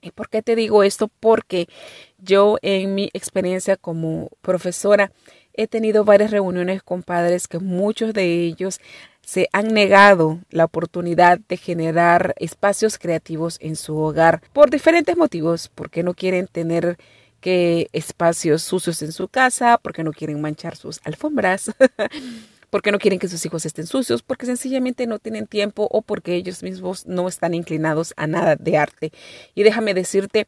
¿Y 0.01 0.11
por 0.11 0.29
qué 0.29 0.41
te 0.41 0.55
digo 0.55 0.83
esto? 0.83 1.09
Porque 1.19 1.67
yo 2.19 2.57
en 2.61 2.93
mi 2.95 3.09
experiencia 3.13 3.77
como 3.77 4.29
profesora 4.41 5.11
he 5.53 5.67
tenido 5.67 6.05
varias 6.05 6.31
reuniones 6.31 6.83
con 6.83 7.01
padres 7.01 7.47
que 7.47 7.59
muchos 7.59 8.13
de 8.13 8.43
ellos 8.43 8.79
se 9.25 9.49
han 9.51 9.73
negado 9.73 10.39
la 10.51 10.65
oportunidad 10.65 11.39
de 11.49 11.57
generar 11.57 12.33
espacios 12.37 12.97
creativos 12.97 13.57
en 13.59 13.75
su 13.75 13.97
hogar 13.97 14.41
por 14.53 14.69
diferentes 14.69 15.17
motivos, 15.17 15.69
porque 15.73 16.03
no 16.03 16.13
quieren 16.13 16.47
tener 16.47 16.97
espacios 17.93 18.63
sucios 18.63 19.01
en 19.01 19.11
su 19.11 19.27
casa, 19.27 19.79
porque 19.81 20.03
no 20.03 20.11
quieren 20.11 20.41
manchar 20.41 20.75
sus 20.75 20.99
alfombras, 21.03 21.71
porque 22.69 22.91
no 22.91 22.99
quieren 22.99 23.19
que 23.19 23.27
sus 23.27 23.45
hijos 23.45 23.65
estén 23.65 23.87
sucios, 23.87 24.21
porque 24.21 24.45
sencillamente 24.45 25.07
no 25.07 25.19
tienen 25.19 25.47
tiempo 25.47 25.87
o 25.91 26.01
porque 26.01 26.35
ellos 26.35 26.63
mismos 26.63 27.05
no 27.05 27.27
están 27.27 27.53
inclinados 27.53 28.13
a 28.17 28.27
nada 28.27 28.55
de 28.55 28.77
arte. 28.77 29.11
Y 29.55 29.63
déjame 29.63 29.93
decirte, 29.93 30.47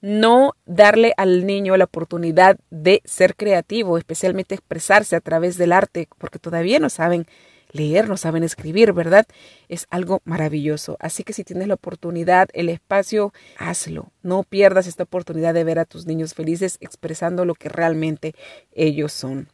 no 0.00 0.54
darle 0.66 1.12
al 1.16 1.46
niño 1.46 1.76
la 1.76 1.84
oportunidad 1.84 2.58
de 2.70 3.02
ser 3.04 3.36
creativo, 3.36 3.98
especialmente 3.98 4.54
expresarse 4.54 5.16
a 5.16 5.20
través 5.20 5.56
del 5.58 5.72
arte, 5.72 6.08
porque 6.18 6.38
todavía 6.38 6.78
no 6.78 6.88
saben 6.88 7.26
leer, 7.72 8.08
no 8.08 8.16
saben 8.16 8.42
escribir, 8.42 8.92
¿verdad? 8.92 9.26
Es 9.68 9.86
algo 9.90 10.20
maravilloso. 10.24 10.96
Así 11.00 11.24
que 11.24 11.32
si 11.32 11.44
tienes 11.44 11.68
la 11.68 11.74
oportunidad, 11.74 12.48
el 12.52 12.68
espacio, 12.68 13.32
hazlo. 13.58 14.12
No 14.22 14.42
pierdas 14.42 14.86
esta 14.86 15.04
oportunidad 15.04 15.54
de 15.54 15.64
ver 15.64 15.78
a 15.78 15.84
tus 15.84 16.06
niños 16.06 16.34
felices 16.34 16.76
expresando 16.80 17.44
lo 17.44 17.54
que 17.54 17.68
realmente 17.68 18.34
ellos 18.72 19.12
son. 19.12 19.48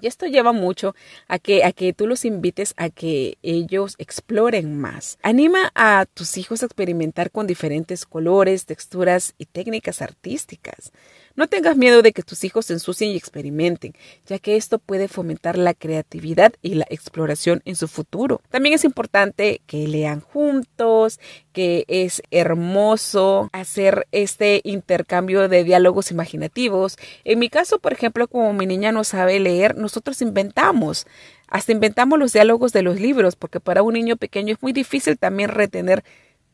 Y 0.00 0.06
esto 0.06 0.26
lleva 0.26 0.52
mucho 0.52 0.94
a 1.28 1.38
que, 1.38 1.64
a 1.64 1.72
que 1.72 1.92
tú 1.92 2.06
los 2.06 2.24
invites 2.24 2.74
a 2.76 2.90
que 2.90 3.38
ellos 3.42 3.94
exploren 3.98 4.78
más. 4.78 5.18
Anima 5.22 5.72
a 5.74 6.06
tus 6.12 6.36
hijos 6.36 6.62
a 6.62 6.66
experimentar 6.66 7.30
con 7.30 7.46
diferentes 7.46 8.04
colores, 8.04 8.66
texturas 8.66 9.34
y 9.38 9.46
técnicas 9.46 10.02
artísticas. 10.02 10.92
No 11.36 11.48
tengas 11.48 11.76
miedo 11.76 12.00
de 12.00 12.12
que 12.12 12.22
tus 12.22 12.44
hijos 12.44 12.64
se 12.64 12.72
ensucien 12.72 13.10
y 13.10 13.16
experimenten, 13.16 13.92
ya 14.26 14.38
que 14.38 14.56
esto 14.56 14.78
puede 14.78 15.06
fomentar 15.06 15.58
la 15.58 15.74
creatividad 15.74 16.54
y 16.62 16.76
la 16.76 16.86
exploración 16.88 17.60
en 17.66 17.76
su 17.76 17.88
futuro. 17.88 18.40
También 18.48 18.74
es 18.74 18.84
importante 18.84 19.60
que 19.66 19.86
lean 19.86 20.20
juntos, 20.20 21.20
que 21.52 21.84
es 21.88 22.22
hermoso 22.30 23.50
hacer 23.52 24.06
este 24.12 24.62
intercambio 24.64 25.48
de 25.50 25.62
diálogos 25.62 26.10
imaginativos. 26.10 26.96
En 27.24 27.38
mi 27.38 27.50
caso, 27.50 27.80
por 27.80 27.92
ejemplo, 27.92 28.28
como 28.28 28.54
mi 28.54 28.64
niña 28.64 28.90
no 28.90 29.04
sabe 29.04 29.38
leer, 29.38 29.76
nosotros 29.76 30.22
inventamos. 30.22 31.06
Hasta 31.48 31.72
inventamos 31.72 32.18
los 32.18 32.32
diálogos 32.32 32.72
de 32.72 32.82
los 32.82 32.98
libros, 32.98 33.36
porque 33.36 33.60
para 33.60 33.82
un 33.82 33.92
niño 33.92 34.16
pequeño 34.16 34.54
es 34.54 34.62
muy 34.62 34.72
difícil 34.72 35.18
también 35.18 35.50
retener 35.50 36.02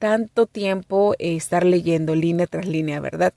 tanto 0.01 0.47
tiempo 0.47 1.15
eh, 1.21 1.37
estar 1.37 1.65
leyendo 1.65 2.17
línea 2.17 2.49
tras 2.49 2.67
línea, 2.67 2.99
¿verdad? 2.99 3.33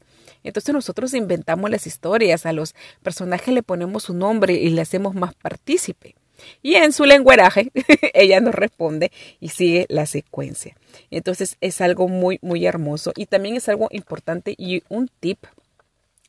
Entonces 0.46 0.74
nosotros 0.74 1.14
inventamos 1.14 1.70
las 1.70 1.88
historias, 1.88 2.46
a 2.46 2.54
los 2.54 2.76
personajes 3.04 3.54
le 3.54 3.64
ponemos 3.64 4.04
su 4.04 4.14
nombre 4.14 4.54
y 4.54 4.70
le 4.70 4.82
hacemos 4.82 5.16
más 5.16 5.34
partícipe. 5.36 6.16
Y 6.62 6.76
en 6.76 6.94
su 6.94 7.06
lenguaje 7.06 7.72
ella 8.14 8.40
nos 8.40 8.56
responde 8.56 9.12
y 9.40 9.50
sigue 9.50 9.86
la 9.90 10.06
secuencia. 10.06 10.76
Entonces 11.12 11.58
es 11.62 11.82
algo 11.82 12.08
muy, 12.08 12.40
muy 12.42 12.66
hermoso 12.66 13.12
y 13.16 13.26
también 13.26 13.56
es 13.56 13.70
algo 13.70 13.88
importante 13.92 14.54
y 14.58 14.84
un 14.90 15.10
tip 15.20 15.40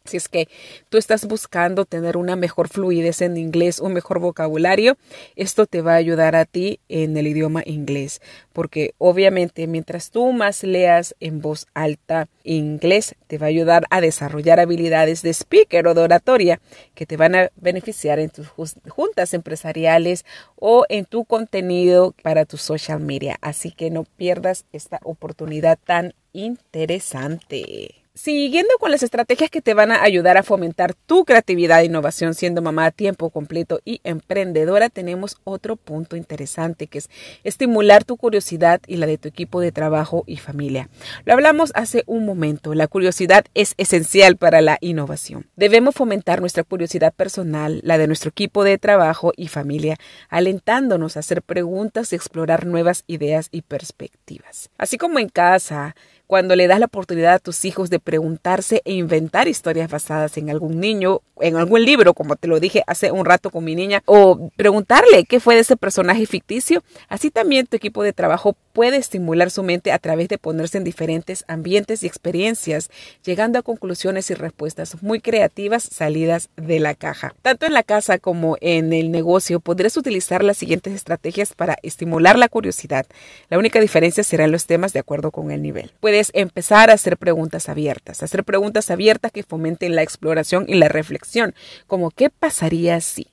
si 0.07 0.17
es 0.17 0.29
que 0.29 0.49
tú 0.89 0.99
estás 0.99 1.27
buscando 1.27 1.85
tener 1.85 2.17
una 2.17 2.37
mejor 2.37 2.69
fluidez 2.69 3.23
en 3.23 3.37
inglés, 3.37 3.81
un 3.81 3.93
mejor 3.93 4.21
vocabulario, 4.21 4.97
esto 5.37 5.67
te 5.67 5.83
va 5.83 5.93
a 5.93 5.97
ayudar 5.97 6.37
a 6.37 6.45
ti 6.45 6.81
en 6.89 7.17
el 7.17 7.27
idioma 7.27 7.63
inglés, 7.65 8.21
porque 8.53 8.95
obviamente 8.99 9.67
mientras 9.67 10.11
tú 10.11 10.33
más 10.33 10.63
leas 10.63 11.15
en 11.21 11.41
voz 11.41 11.67
alta 11.75 12.29
inglés, 12.45 13.15
te 13.27 13.39
va 13.39 13.47
a 13.47 13.49
ayudar 13.49 13.85
a 13.91 14.01
desarrollar 14.01 14.61
habilidades 14.61 15.23
de 15.23 15.31
speaker 15.31 15.87
o 15.89 15.95
de 15.95 16.03
oratoria 16.03 16.61
que 16.95 17.07
te 17.07 17.17
van 17.17 17.35
a 17.35 17.51
beneficiar 17.57 18.19
en 18.19 18.31
tus 18.31 18.49
juntas 18.89 19.35
empresariales 19.35 20.25
o 20.57 20.85
en 20.89 21.05
tu 21.05 21.25
contenido 21.25 22.15
para 22.23 22.45
tu 22.45 22.57
social 22.57 23.01
media. 23.01 23.37
Así 23.41 23.71
que 23.71 23.91
no 23.91 24.05
pierdas 24.05 24.65
esta 24.73 25.01
oportunidad 25.03 25.79
tan 25.85 26.15
interesante. 26.33 28.06
Siguiendo 28.17 28.71
con 28.81 28.91
las 28.91 29.03
estrategias 29.03 29.51
que 29.51 29.61
te 29.61 29.75
van 29.75 29.93
a 29.93 30.03
ayudar 30.03 30.39
a 30.39 30.43
fomentar 30.43 30.95
tu 30.95 31.27
creatividad 31.27 31.83
e 31.83 31.85
innovación 31.85 32.33
siendo 32.33 32.63
mamá 32.63 32.87
a 32.87 32.91
tiempo 32.91 33.29
completo 33.29 33.81
y 33.85 34.01
emprendedora, 34.05 34.89
tenemos 34.89 35.37
otro 35.45 35.77
punto 35.77 36.17
interesante 36.17 36.87
que 36.87 36.97
es 36.97 37.11
estimular 37.45 38.05
tu 38.05 38.17
curiosidad 38.17 38.81
y 38.87 38.97
la 38.97 39.05
de 39.05 39.19
tu 39.19 39.29
equipo 39.29 39.61
de 39.61 39.71
trabajo 39.71 40.25
y 40.27 40.39
familia. 40.39 40.89
Lo 41.27 41.35
hablamos 41.35 41.73
hace 41.75 42.05
un 42.07 42.25
momento, 42.25 42.73
la 42.73 42.87
curiosidad 42.87 43.45
es 43.53 43.75
esencial 43.77 44.39
para 44.39 44.63
la 44.63 44.79
innovación. 44.81 45.51
Debemos 45.55 45.95
fomentar 45.95 46.41
nuestra 46.41 46.65
curiosidad 46.65 47.13
personal, 47.13 47.83
la 47.85 47.99
de 47.99 48.07
nuestro 48.07 48.31
equipo 48.31 48.65
de 48.65 48.79
trabajo 48.79 49.35
y 49.37 49.49
familia, 49.49 49.99
alentándonos 50.31 51.19
a 51.19 51.21
hacer 51.21 51.43
preguntas 51.43 52.15
y 52.15 52.17
explorar 52.17 52.65
nuevas 52.65 53.05
ideas 53.07 53.49
y 53.53 53.61
perspectivas. 53.61 54.71
Así 54.79 54.97
como 54.97 55.19
en 55.19 55.29
casa, 55.29 55.95
cuando 56.27 56.57
le 56.57 56.67
das 56.67 56.81
la 56.81 56.87
oportunidad 56.87 57.35
a 57.35 57.39
tus 57.39 57.65
hijos 57.65 57.91
de 57.91 58.01
preguntarse 58.01 58.83
e 58.85 58.93
inventar 58.93 59.49
historias 59.49 59.91
basadas 59.91 60.37
en 60.39 60.51
algún 60.51 60.81
niño, 60.81 61.21
en 61.41 61.57
algún 61.57 61.85
libro, 61.85 62.15
como 62.15 62.37
te 62.37 62.49
lo 62.49 62.61
dije 62.61 62.83
hace 62.87 63.13
un 63.13 63.25
rato 63.25 63.51
con 63.51 63.65
mi 63.65 63.75
niña, 63.75 64.03
o 64.07 64.51
preguntarle 64.57 65.25
qué 65.25 65.41
fue 65.41 65.55
de 65.55 65.61
ese 65.61 65.77
personaje 65.77 66.27
ficticio, 66.27 66.83
así 67.09 67.31
también 67.31 67.67
tu 67.67 67.77
equipo 67.77 68.03
de 68.03 68.13
trabajo 68.13 68.57
puede 68.73 68.97
estimular 68.97 69.51
su 69.51 69.63
mente 69.63 69.93
a 69.93 69.99
través 69.99 70.29
de 70.29 70.39
ponerse 70.39 70.79
en 70.79 70.85
diferentes 70.85 71.45
ambientes 71.49 72.03
y 72.03 72.07
experiencias, 72.07 72.91
llegando 73.25 73.59
a 73.59 73.63
conclusiones 73.63 74.31
y 74.31 74.35
respuestas 74.35 75.03
muy 75.03 75.21
creativas 75.21 75.83
salidas 75.83 76.51
de 76.57 76.81
la 76.81 76.95
caja. 76.95 77.35
Tanto 77.43 77.67
en 77.67 77.73
la 77.73 77.83
casa 77.83 78.19
como 78.19 78.57
en 78.61 78.93
el 78.93 79.11
negocio 79.11 79.61
podrás 79.61 79.97
utilizar 79.97 80.43
las 80.43 80.57
siguientes 80.57 80.95
estrategias 80.95 81.55
para 81.55 81.77
estimular 81.83 82.39
la 82.39 82.49
curiosidad. 82.49 83.07
La 83.49 83.59
única 83.59 83.81
diferencia 83.81 84.25
serán 84.25 84.53
los 84.53 84.67
temas 84.67 84.93
de 84.93 85.01
acuerdo 85.01 85.31
con 85.31 85.51
el 85.51 85.63
nivel 85.63 85.93
empezar 86.35 86.91
a 86.91 86.95
hacer 86.95 87.17
preguntas 87.17 87.69
abiertas, 87.69 88.23
hacer 88.23 88.45
preguntas 88.45 88.91
abiertas 88.91 89.33
que 89.33 89.43
fomenten 89.43 89.95
la 89.95 90.03
exploración 90.03 90.65
y 90.69 90.75
la 90.75 90.89
reflexión, 90.89 91.55
como 91.87 92.11
¿qué 92.11 92.31
pasaría 92.31 93.01
si? 93.01 93.29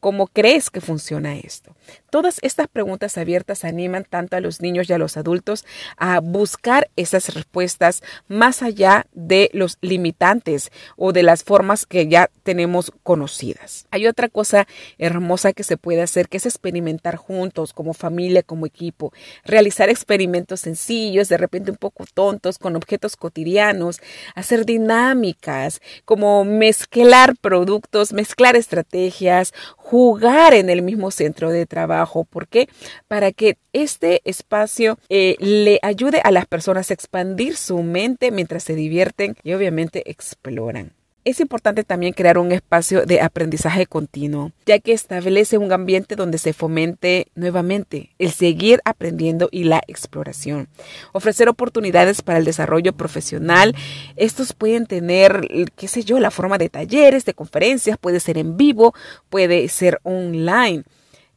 ¿Cómo 0.00 0.28
crees 0.28 0.70
que 0.70 0.80
funciona 0.80 1.36
esto? 1.36 1.74
Todas 2.10 2.38
estas 2.42 2.68
preguntas 2.68 3.18
abiertas 3.18 3.64
animan 3.64 4.04
tanto 4.08 4.36
a 4.36 4.40
los 4.40 4.60
niños 4.60 4.88
y 4.88 4.92
a 4.92 4.98
los 4.98 5.16
adultos 5.16 5.64
a 5.96 6.20
buscar 6.20 6.88
esas 6.96 7.34
respuestas 7.34 8.02
más 8.28 8.62
allá 8.62 9.06
de 9.12 9.50
los 9.52 9.76
limitantes 9.80 10.70
o 10.96 11.12
de 11.12 11.22
las 11.22 11.42
formas 11.42 11.84
que 11.84 12.06
ya 12.06 12.30
tenemos 12.44 12.92
conocidas. 13.02 13.86
Hay 13.90 14.06
otra 14.06 14.28
cosa 14.28 14.68
hermosa 14.98 15.52
que 15.52 15.64
se 15.64 15.76
puede 15.76 16.00
hacer 16.00 16.28
que 16.28 16.36
es 16.36 16.46
experimentar 16.46 17.16
juntos 17.16 17.72
como 17.72 17.92
familia, 17.92 18.42
como 18.42 18.66
equipo, 18.66 19.12
realizar 19.44 19.90
experimentos 19.90 20.60
sencillos, 20.60 21.28
de 21.28 21.36
repente 21.36 21.70
un 21.70 21.76
poco 21.76 22.04
tontos, 22.14 22.58
con 22.58 22.76
objetos 22.76 23.16
cotidianos, 23.16 24.00
hacer 24.34 24.64
dinámicas, 24.64 25.80
como 26.04 26.44
mezclar 26.44 27.34
productos, 27.40 28.12
mezclar 28.12 28.56
estrategias, 28.56 29.52
jugar 29.88 30.52
en 30.52 30.68
el 30.68 30.82
mismo 30.82 31.10
centro 31.10 31.50
de 31.50 31.64
trabajo. 31.64 32.24
¿Por 32.24 32.46
qué? 32.46 32.68
Para 33.06 33.32
que 33.32 33.56
este 33.72 34.20
espacio 34.24 34.98
eh, 35.08 35.36
le 35.38 35.78
ayude 35.80 36.20
a 36.22 36.30
las 36.30 36.44
personas 36.44 36.90
a 36.90 36.94
expandir 36.94 37.56
su 37.56 37.82
mente 37.82 38.30
mientras 38.30 38.64
se 38.64 38.74
divierten 38.74 39.36
y 39.42 39.54
obviamente 39.54 40.10
exploran. 40.10 40.97
Es 41.28 41.40
importante 41.40 41.84
también 41.84 42.14
crear 42.14 42.38
un 42.38 42.52
espacio 42.52 43.04
de 43.04 43.20
aprendizaje 43.20 43.84
continuo, 43.84 44.52
ya 44.64 44.78
que 44.78 44.94
establece 44.94 45.58
un 45.58 45.70
ambiente 45.72 46.16
donde 46.16 46.38
se 46.38 46.54
fomente 46.54 47.26
nuevamente 47.34 48.14
el 48.18 48.32
seguir 48.32 48.80
aprendiendo 48.86 49.50
y 49.52 49.64
la 49.64 49.82
exploración. 49.88 50.68
Ofrecer 51.12 51.50
oportunidades 51.50 52.22
para 52.22 52.38
el 52.38 52.46
desarrollo 52.46 52.94
profesional. 52.94 53.76
Estos 54.16 54.54
pueden 54.54 54.86
tener, 54.86 55.46
qué 55.76 55.86
sé 55.86 56.02
yo, 56.02 56.18
la 56.18 56.30
forma 56.30 56.56
de 56.56 56.70
talleres, 56.70 57.26
de 57.26 57.34
conferencias, 57.34 57.98
puede 57.98 58.20
ser 58.20 58.38
en 58.38 58.56
vivo, 58.56 58.94
puede 59.28 59.68
ser 59.68 60.00
online 60.04 60.84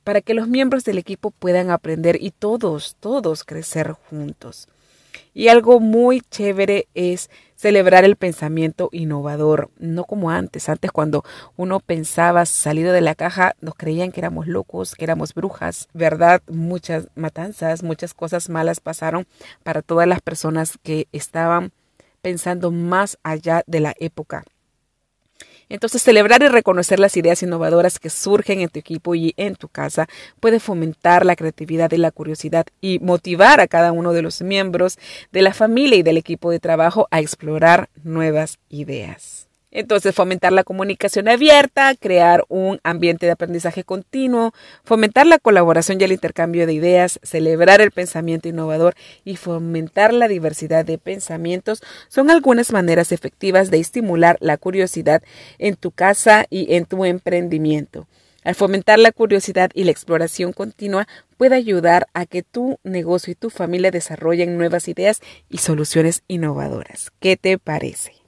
para 0.05 0.21
que 0.21 0.33
los 0.33 0.47
miembros 0.47 0.85
del 0.85 0.99
equipo 0.99 1.31
puedan 1.31 1.69
aprender 1.69 2.17
y 2.21 2.31
todos, 2.31 2.95
todos 3.01 3.43
crecer 3.43 3.91
juntos. 4.09 4.69
Y 5.33 5.49
algo 5.49 5.81
muy 5.81 6.21
chévere 6.21 6.87
es 6.93 7.29
celebrar 7.61 8.03
el 8.05 8.15
pensamiento 8.15 8.89
innovador, 8.91 9.69
no 9.77 10.05
como 10.05 10.31
antes. 10.31 10.67
Antes 10.67 10.91
cuando 10.91 11.23
uno 11.57 11.79
pensaba 11.79 12.47
salido 12.47 12.91
de 12.91 13.01
la 13.01 13.13
caja, 13.13 13.55
nos 13.61 13.75
creían 13.75 14.11
que 14.11 14.19
éramos 14.19 14.47
locos, 14.47 14.95
que 14.95 15.03
éramos 15.03 15.35
brujas, 15.35 15.87
¿verdad? 15.93 16.41
Muchas 16.47 17.09
matanzas, 17.13 17.83
muchas 17.83 18.15
cosas 18.15 18.49
malas 18.49 18.79
pasaron 18.79 19.27
para 19.61 19.83
todas 19.83 20.07
las 20.07 20.21
personas 20.21 20.79
que 20.81 21.07
estaban 21.11 21.71
pensando 22.23 22.71
más 22.71 23.19
allá 23.21 23.63
de 23.67 23.79
la 23.79 23.93
época. 23.99 24.43
Entonces, 25.71 26.03
celebrar 26.03 26.43
y 26.43 26.49
reconocer 26.49 26.99
las 26.99 27.15
ideas 27.15 27.41
innovadoras 27.43 27.97
que 27.97 28.09
surgen 28.09 28.59
en 28.59 28.67
tu 28.67 28.77
equipo 28.77 29.15
y 29.15 29.33
en 29.37 29.55
tu 29.55 29.69
casa 29.69 30.09
puede 30.41 30.59
fomentar 30.59 31.25
la 31.25 31.37
creatividad 31.37 31.91
y 31.91 31.97
la 31.97 32.11
curiosidad 32.11 32.65
y 32.81 32.99
motivar 32.99 33.61
a 33.61 33.67
cada 33.67 33.93
uno 33.93 34.11
de 34.11 34.21
los 34.21 34.41
miembros 34.41 34.99
de 35.31 35.41
la 35.41 35.53
familia 35.53 35.97
y 35.97 36.03
del 36.03 36.17
equipo 36.17 36.51
de 36.51 36.59
trabajo 36.59 37.07
a 37.09 37.21
explorar 37.21 37.89
nuevas 38.03 38.59
ideas. 38.69 39.50
Entonces, 39.71 40.13
fomentar 40.13 40.51
la 40.51 40.65
comunicación 40.65 41.29
abierta, 41.29 41.95
crear 41.95 42.43
un 42.49 42.79
ambiente 42.83 43.25
de 43.25 43.31
aprendizaje 43.31 43.85
continuo, 43.85 44.53
fomentar 44.83 45.25
la 45.25 45.39
colaboración 45.39 45.99
y 45.99 46.03
el 46.03 46.11
intercambio 46.11 46.67
de 46.67 46.73
ideas, 46.73 47.19
celebrar 47.23 47.79
el 47.79 47.91
pensamiento 47.91 48.49
innovador 48.49 48.95
y 49.23 49.37
fomentar 49.37 50.13
la 50.13 50.27
diversidad 50.27 50.85
de 50.85 50.97
pensamientos 50.97 51.81
son 52.09 52.29
algunas 52.29 52.71
maneras 52.71 53.11
efectivas 53.11 53.71
de 53.71 53.79
estimular 53.79 54.37
la 54.41 54.57
curiosidad 54.57 55.23
en 55.57 55.75
tu 55.75 55.91
casa 55.91 56.45
y 56.49 56.75
en 56.75 56.85
tu 56.85 57.05
emprendimiento. 57.05 58.07
Al 58.43 58.55
fomentar 58.55 58.97
la 58.99 59.11
curiosidad 59.11 59.69
y 59.73 59.83
la 59.83 59.91
exploración 59.91 60.51
continua 60.51 61.07
puede 61.37 61.55
ayudar 61.55 62.07
a 62.13 62.25
que 62.25 62.41
tu 62.41 62.79
negocio 62.83 63.31
y 63.31 63.35
tu 63.35 63.49
familia 63.49 63.91
desarrollen 63.91 64.57
nuevas 64.57 64.87
ideas 64.87 65.21
y 65.49 65.59
soluciones 65.59 66.23
innovadoras. 66.27 67.11
¿Qué 67.19 67.37
te 67.37 67.57
parece? 67.59 68.20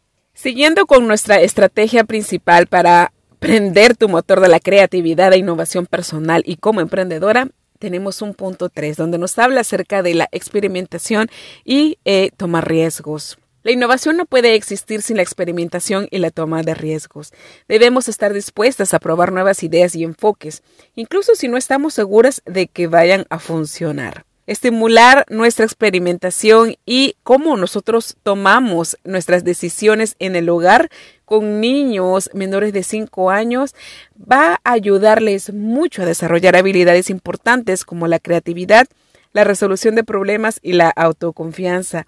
Siguiendo 0.44 0.88
con 0.88 1.08
nuestra 1.08 1.40
estrategia 1.40 2.04
principal 2.04 2.68
para 2.68 3.14
prender 3.40 3.96
tu 3.96 4.10
motor 4.10 4.42
de 4.42 4.50
la 4.50 4.60
creatividad 4.60 5.32
e 5.32 5.38
innovación 5.38 5.86
personal 5.86 6.44
y 6.46 6.58
como 6.58 6.82
emprendedora, 6.82 7.48
tenemos 7.80 8.22
un 8.22 8.34
punto 8.34 8.68
3 8.68 8.98
donde 8.98 9.18
nos 9.18 9.40
habla 9.40 9.62
acerca 9.62 10.04
de 10.04 10.16
la 10.16 10.28
experimentación 10.34 11.30
y 11.64 11.98
eh, 12.04 12.32
tomar 12.36 12.68
riesgos. 12.68 13.38
La 13.64 13.72
innovación 13.72 14.18
no 14.18 14.26
puede 14.26 14.56
existir 14.56 15.02
sin 15.02 15.16
la 15.16 15.24
experimentación 15.24 16.10
y 16.12 16.18
la 16.18 16.30
toma 16.30 16.62
de 16.62 16.74
riesgos. 16.74 17.32
Debemos 17.70 18.10
estar 18.10 18.34
dispuestas 18.34 18.94
a 18.94 19.00
probar 19.00 19.32
nuevas 19.32 19.64
ideas 19.64 19.96
y 19.96 20.04
enfoques, 20.04 20.62
incluso 20.94 21.36
si 21.36 21.48
no 21.48 21.56
estamos 21.56 21.94
seguras 21.94 22.42
de 22.46 22.68
que 22.68 22.88
vayan 22.88 23.26
a 23.30 23.40
funcionar 23.40 24.26
estimular 24.48 25.26
nuestra 25.30 25.66
experimentación 25.66 26.76
y 26.86 27.16
cómo 27.24 27.58
nosotros 27.58 28.18
tomamos 28.24 28.98
nuestras 29.04 29.44
decisiones 29.44 30.16
en 30.20 30.36
el 30.36 30.50
hogar 30.50 30.90
con 31.26 31.62
niños 31.62 32.30
menores 32.34 32.74
de 32.74 32.84
5 32.84 33.30
años 33.32 33.76
va 34.20 34.60
a 34.64 34.72
ayudarles 34.74 35.54
mucho 35.54 36.02
a 36.02 36.06
desarrollar 36.06 36.56
habilidades 36.56 37.10
importantes 37.10 37.86
como 37.86 38.08
la 38.08 38.20
creatividad, 38.20 38.88
la 39.32 39.44
resolución 39.44 39.96
de 39.96 40.04
problemas 40.04 40.60
y 40.62 40.74
la 40.74 40.90
autoconfianza 40.90 42.06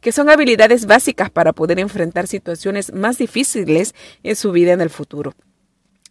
que 0.00 0.12
son 0.12 0.28
habilidades 0.28 0.84
básicas 0.84 1.30
para 1.30 1.54
poder 1.54 1.78
enfrentar 1.78 2.26
situaciones 2.26 2.92
más 2.92 3.16
difíciles 3.16 3.94
en 4.22 4.36
su 4.36 4.52
vida 4.52 4.72
en 4.72 4.82
el 4.82 4.90
futuro. 4.90 5.34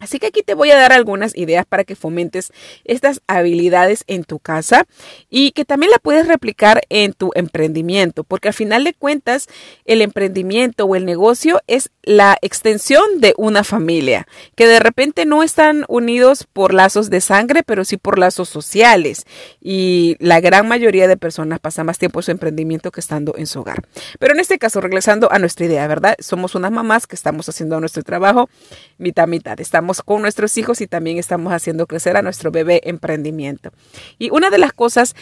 Así 0.03 0.19
que 0.19 0.27
aquí 0.27 0.43
te 0.43 0.53
voy 0.53 0.69
a 0.69 0.75
dar 0.75 0.91
algunas 0.91 1.33
ideas 1.37 1.65
para 1.65 1.85
que 1.85 1.95
fomentes 1.95 2.51
estas 2.83 3.21
habilidades 3.27 4.03
en 4.07 4.25
tu 4.25 4.37
casa 4.37 4.85
y 5.29 5.51
que 5.51 5.63
también 5.63 5.91
la 5.91 5.97
puedes 5.97 6.27
replicar 6.27 6.81
en 6.89 7.13
tu 7.13 7.31
emprendimiento, 7.35 8.25
porque 8.25 8.49
al 8.49 8.53
final 8.53 8.83
de 8.83 8.93
cuentas 8.93 9.47
el 9.85 10.01
emprendimiento 10.01 10.83
o 10.83 10.97
el 10.97 11.05
negocio 11.05 11.61
es 11.67 11.89
la 12.01 12.37
extensión 12.41 13.21
de 13.21 13.33
una 13.37 13.63
familia, 13.63 14.27
que 14.55 14.67
de 14.67 14.79
repente 14.79 15.25
no 15.25 15.41
están 15.41 15.85
unidos 15.87 16.45
por 16.51 16.73
lazos 16.73 17.09
de 17.09 17.21
sangre, 17.21 17.63
pero 17.63 17.85
sí 17.85 17.95
por 17.95 18.19
lazos 18.19 18.49
sociales. 18.49 19.25
Y 19.61 20.17
la 20.19 20.41
gran 20.41 20.67
mayoría 20.67 21.07
de 21.07 21.15
personas 21.15 21.61
pasa 21.61 21.85
más 21.85 21.97
tiempo 21.97 22.19
en 22.19 22.23
su 22.23 22.31
emprendimiento 22.31 22.91
que 22.91 22.99
estando 22.99 23.35
en 23.37 23.47
su 23.47 23.61
hogar. 23.61 23.83
Pero 24.19 24.33
en 24.33 24.41
este 24.41 24.59
caso, 24.59 24.81
regresando 24.81 25.31
a 25.31 25.39
nuestra 25.39 25.65
idea, 25.65 25.87
¿verdad? 25.87 26.17
Somos 26.19 26.55
unas 26.55 26.73
mamás 26.73 27.07
que 27.07 27.15
estamos 27.15 27.47
haciendo 27.47 27.79
nuestro 27.79 28.03
trabajo 28.03 28.49
mitad 28.97 29.27
mitad. 29.27 29.59
Estamos 29.61 29.92
con 30.01 30.21
nuestros 30.21 30.57
hijos 30.57 30.81
y 30.81 30.87
también 30.87 31.17
estamos 31.17 31.53
haciendo 31.53 31.87
crecer 31.87 32.17
a 32.17 32.21
nuestro 32.21 32.51
bebé 32.51 32.81
emprendimiento. 32.85 33.71
Y 34.17 34.29
una 34.31 34.49
de 34.49 34.57
las 34.57 34.73
cosas 34.73 35.15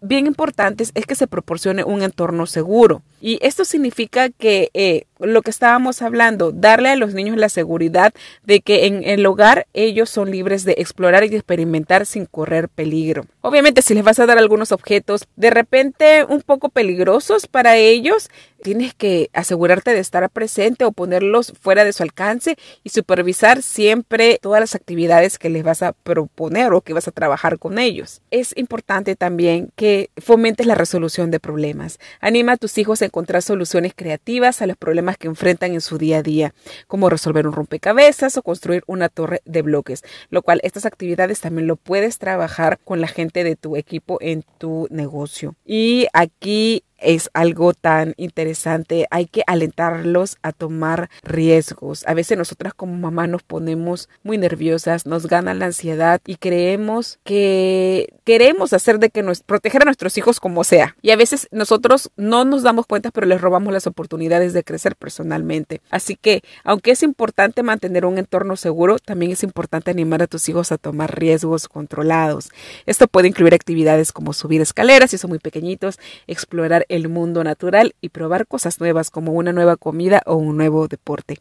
bien 0.00 0.26
importantes 0.26 0.92
es 0.94 1.06
que 1.06 1.14
se 1.14 1.26
proporcione 1.26 1.84
un 1.84 2.02
entorno 2.02 2.46
seguro. 2.46 3.02
Y 3.20 3.38
esto 3.42 3.64
significa 3.64 4.28
que 4.30 4.70
eh, 4.74 5.06
lo 5.20 5.42
que 5.42 5.50
estábamos 5.50 6.02
hablando, 6.02 6.52
darle 6.52 6.90
a 6.90 6.96
los 6.96 7.14
niños 7.14 7.36
la 7.36 7.48
seguridad 7.48 8.12
de 8.44 8.60
que 8.60 8.86
en 8.86 9.04
el 9.04 9.24
hogar 9.26 9.66
ellos 9.72 10.10
son 10.10 10.30
libres 10.30 10.64
de 10.64 10.76
explorar 10.78 11.24
y 11.24 11.34
experimentar 11.34 12.06
sin 12.06 12.26
correr 12.26 12.68
peligro. 12.68 13.26
Obviamente 13.40 13.82
si 13.82 13.94
les 13.94 14.04
vas 14.04 14.18
a 14.18 14.26
dar 14.26 14.38
algunos 14.38 14.72
objetos 14.72 15.26
de 15.36 15.50
repente 15.50 16.24
un 16.28 16.42
poco 16.42 16.68
peligrosos 16.68 17.46
para 17.46 17.76
ellos, 17.76 18.28
tienes 18.62 18.94
que 18.94 19.30
asegurarte 19.32 19.92
de 19.92 20.00
estar 20.00 20.28
presente 20.30 20.84
o 20.84 20.92
ponerlos 20.92 21.52
fuera 21.60 21.84
de 21.84 21.92
su 21.92 22.02
alcance 22.02 22.56
y 22.82 22.90
supervisar 22.90 23.62
siempre 23.62 24.38
todas 24.42 24.60
las 24.60 24.74
actividades 24.74 25.38
que 25.38 25.48
les 25.48 25.62
vas 25.62 25.82
a 25.82 25.92
proponer 25.92 26.72
o 26.72 26.80
que 26.80 26.92
vas 26.92 27.08
a 27.08 27.12
trabajar 27.12 27.58
con 27.58 27.78
ellos. 27.78 28.20
Es 28.30 28.56
importante 28.56 29.16
también 29.16 29.70
que 29.76 30.10
fomentes 30.18 30.66
la 30.66 30.74
resolución 30.74 31.30
de 31.30 31.40
problemas. 31.40 31.98
Anima 32.20 32.52
a 32.52 32.56
tus 32.56 32.78
hijos 32.78 33.02
a 33.02 33.06
encontrar 33.06 33.42
soluciones 33.42 33.92
creativas 33.94 34.60
a 34.60 34.66
los 34.66 34.76
problemas 34.76 35.07
que 35.16 35.28
enfrentan 35.28 35.72
en 35.72 35.80
su 35.80 35.98
día 35.98 36.18
a 36.18 36.22
día, 36.22 36.54
como 36.86 37.08
resolver 37.08 37.46
un 37.46 37.52
rompecabezas 37.52 38.36
o 38.36 38.42
construir 38.42 38.82
una 38.86 39.08
torre 39.08 39.40
de 39.44 39.62
bloques, 39.62 40.02
lo 40.30 40.42
cual 40.42 40.60
estas 40.62 40.86
actividades 40.86 41.40
también 41.40 41.66
lo 41.66 41.76
puedes 41.76 42.18
trabajar 42.18 42.78
con 42.84 43.00
la 43.00 43.08
gente 43.08 43.44
de 43.44 43.56
tu 43.56 43.76
equipo 43.76 44.18
en 44.20 44.44
tu 44.58 44.86
negocio. 44.90 45.54
Y 45.64 46.08
aquí 46.12 46.84
es 46.98 47.30
algo 47.32 47.74
tan 47.74 48.14
interesante. 48.16 49.06
Hay 49.10 49.26
que 49.26 49.42
alentarlos 49.46 50.36
a 50.42 50.52
tomar 50.52 51.10
riesgos. 51.22 52.06
A 52.06 52.14
veces 52.14 52.38
nosotras 52.38 52.74
como 52.74 52.94
mamá 52.94 53.26
nos 53.26 53.42
ponemos 53.42 54.08
muy 54.22 54.38
nerviosas, 54.38 55.06
nos 55.06 55.26
gana 55.26 55.54
la 55.54 55.66
ansiedad 55.66 56.20
y 56.26 56.36
creemos 56.36 57.18
que 57.24 58.12
queremos 58.24 58.72
hacer 58.72 58.98
de 58.98 59.10
que 59.10 59.22
nos 59.22 59.40
proteger 59.42 59.82
a 59.82 59.84
nuestros 59.84 60.18
hijos 60.18 60.40
como 60.40 60.64
sea. 60.64 60.96
Y 61.02 61.10
a 61.10 61.16
veces 61.16 61.48
nosotros 61.50 62.10
no 62.16 62.44
nos 62.44 62.62
damos 62.62 62.86
cuenta, 62.86 63.10
pero 63.10 63.26
les 63.26 63.40
robamos 63.40 63.72
las 63.72 63.86
oportunidades 63.86 64.52
de 64.52 64.64
crecer 64.64 64.96
personalmente. 64.96 65.80
Así 65.90 66.16
que, 66.16 66.42
aunque 66.64 66.90
es 66.90 67.02
importante 67.02 67.62
mantener 67.62 68.04
un 68.04 68.18
entorno 68.18 68.56
seguro, 68.56 68.98
también 68.98 69.32
es 69.32 69.42
importante 69.42 69.90
animar 69.90 70.22
a 70.22 70.26
tus 70.26 70.48
hijos 70.48 70.72
a 70.72 70.78
tomar 70.78 71.18
riesgos 71.18 71.68
controlados. 71.68 72.50
Esto 72.86 73.08
puede 73.08 73.28
incluir 73.28 73.54
actividades 73.54 74.12
como 74.12 74.32
subir 74.32 74.60
escaleras 74.60 75.10
si 75.10 75.18
son 75.18 75.30
muy 75.30 75.38
pequeñitos, 75.38 75.98
explorar 76.26 76.84
el 76.88 77.08
mundo 77.08 77.44
natural 77.44 77.94
y 78.00 78.10
probar 78.10 78.46
cosas 78.46 78.80
nuevas 78.80 79.10
como 79.10 79.32
una 79.32 79.52
nueva 79.52 79.76
comida 79.76 80.22
o 80.26 80.36
un 80.36 80.56
nuevo 80.56 80.88
deporte. 80.88 81.38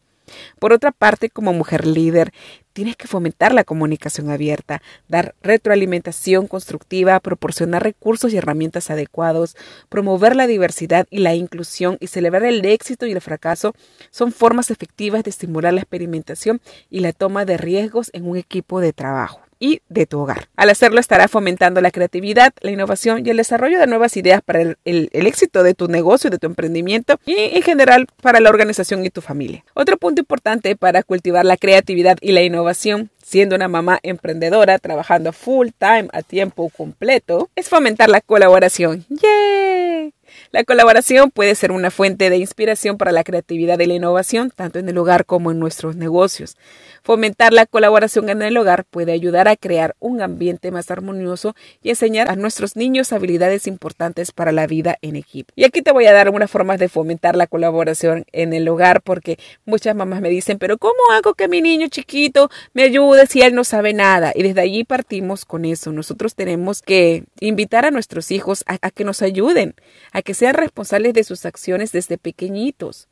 Por 0.60 0.74
otra 0.74 0.92
parte, 0.92 1.30
como 1.30 1.54
mujer 1.54 1.88
líder, 1.88 2.34
tienes 2.74 2.96
que 2.96 3.08
fomentar 3.08 3.54
la 3.54 3.64
comunicación 3.64 4.30
abierta, 4.30 4.82
dar 5.08 5.36
retroalimentación 5.42 6.48
constructiva, 6.48 7.20
proporcionar 7.20 7.84
recursos 7.84 8.34
y 8.34 8.38
herramientas 8.38 8.90
adecuados, 8.90 9.56
promover 9.90 10.36
la 10.36 10.48
diversidad 10.48 11.08
y 11.10 11.20
la 11.20 11.34
inclusión 11.34 11.98
y 12.00 12.08
celebrar 12.08 12.44
el 12.44 12.64
éxito 12.66 13.06
y 13.06 13.12
el 13.12 13.22
fracaso 13.22 13.74
son 14.12 14.32
formas 14.32 14.70
efectivas 14.70 15.24
de 15.24 15.30
estimular 15.30 15.74
la 15.74 15.82
experimentación 15.82 16.62
y 16.90 17.00
la 17.00 17.14
toma 17.14 17.46
de 17.46 17.58
riesgos 17.58 18.10
en 18.14 18.28
un 18.28 18.38
equipo 18.38 18.80
de 18.82 18.94
trabajo 18.94 19.47
y 19.60 19.82
de 19.90 20.06
tu 20.06 20.20
hogar. 20.20 20.48
Al 20.56 20.70
hacerlo 20.70 21.00
estará 21.00 21.28
fomentando 21.28 21.82
la 21.82 21.92
creatividad, 21.92 22.54
la 22.62 22.72
innovación 22.72 23.26
y 23.26 23.30
el 23.30 23.38
desarrollo 23.38 23.80
de 23.80 23.88
nuevas 23.88 24.18
ideas 24.18 24.42
para 24.42 24.62
el, 24.62 24.78
éxito 24.84 25.64
de 25.64 25.74
tu 25.74 25.88
negocio, 25.88 26.30
de 26.30 26.40
tu 26.40 26.48
emprendimiento 26.48 27.20
y 27.26 27.36
en 27.38 27.62
general 27.62 28.08
para 28.22 28.40
la 28.40 28.50
organización 28.50 29.06
y 29.06 29.10
tu 29.10 29.22
familia. 29.22 29.64
Otro 29.74 29.98
punto 29.98 30.22
importante 30.22 30.76
para 30.76 31.04
cultivar 31.04 31.46
la 31.46 31.58
creatividad 31.58 32.18
y 32.22 32.32
la 32.32 32.42
innovación 32.42 33.10
siendo 33.24 33.58
una 33.58 33.68
mamá 33.68 34.00
emprendedora, 34.04 34.80
trabajando 34.80 35.34
full 35.34 35.68
time 35.78 36.08
a 36.14 36.22
tiempo 36.22 36.70
completo, 36.70 37.50
es 37.58 37.68
fomentar 37.68 38.10
la 38.10 38.22
colaboración. 38.22 39.06
¡Yay! 39.10 39.67
La 40.58 40.64
colaboración 40.64 41.30
puede 41.30 41.54
ser 41.54 41.72
una 41.72 41.92
fuente 41.92 42.32
de 42.32 42.38
inspiración 42.38 42.98
para 42.98 43.12
la 43.12 43.24
creatividad 43.24 43.78
y 43.78 43.86
la 43.86 43.94
innovación, 43.94 44.50
tanto 44.50 44.80
en 44.80 44.90
el 44.90 44.98
hogar 44.98 45.28
como 45.28 45.52
en 45.52 45.60
nuestros 45.60 45.96
negocios. 45.96 46.58
Fomentar 47.04 47.54
la 47.54 47.68
colaboración 47.68 48.28
en 48.30 48.42
el 48.42 48.58
hogar 48.58 48.84
puede 48.84 49.12
ayudar 49.12 49.48
a 49.48 49.56
crear 49.56 49.96
un 50.00 50.20
ambiente 50.20 50.72
más 50.72 50.90
armonioso 50.90 51.56
y 51.84 51.92
enseñar 51.92 52.32
a 52.32 52.36
nuestros 52.36 52.76
niños 52.76 53.14
habilidades 53.14 53.68
importantes 53.68 54.32
para 54.32 54.52
la 54.52 54.66
vida 54.66 54.98
en 55.04 55.16
equipo. 55.16 55.54
Y 55.56 55.64
aquí 55.64 55.84
te 55.84 55.92
voy 55.92 56.08
a 56.08 56.12
dar 56.12 56.26
algunas 56.26 56.50
formas 56.50 56.80
de 56.80 56.90
fomentar 56.90 57.36
la 57.36 57.46
colaboración 57.46 58.26
en 58.32 58.52
el 58.54 58.68
hogar 58.68 59.04
porque 59.04 59.38
muchas 59.64 59.96
mamás 59.96 60.22
me 60.22 60.30
dicen, 60.30 60.58
pero 60.58 60.80
¿cómo 60.80 60.98
hago 61.12 61.36
que 61.36 61.48
mi 61.48 61.62
niño 61.62 61.88
chiquito 61.88 62.50
me 62.74 62.82
ayude 62.82 63.28
si 63.28 63.44
él 63.44 63.54
no 63.54 63.64
sabe 63.64 63.94
nada? 63.94 64.32
Y 64.34 64.42
desde 64.42 64.62
allí 64.62 64.84
partimos 64.84 65.46
con 65.46 65.66
eso. 65.66 65.92
Nosotros 65.92 66.34
tenemos 66.34 66.82
que 66.82 67.26
invitar 67.42 67.86
a 67.86 67.92
nuestros 67.92 68.32
hijos 68.32 68.64
a, 68.66 68.80
a 68.82 68.90
que 68.90 69.04
nos 69.04 69.22
ayuden, 69.22 69.76
a 70.14 70.24
que 70.24 70.34
sean 70.34 70.47
responsables 70.56 71.14
de 71.14 71.24
sus 71.24 71.46
acciones 71.46 71.92
desde 71.92 72.18
pequeñitos, 72.18 73.08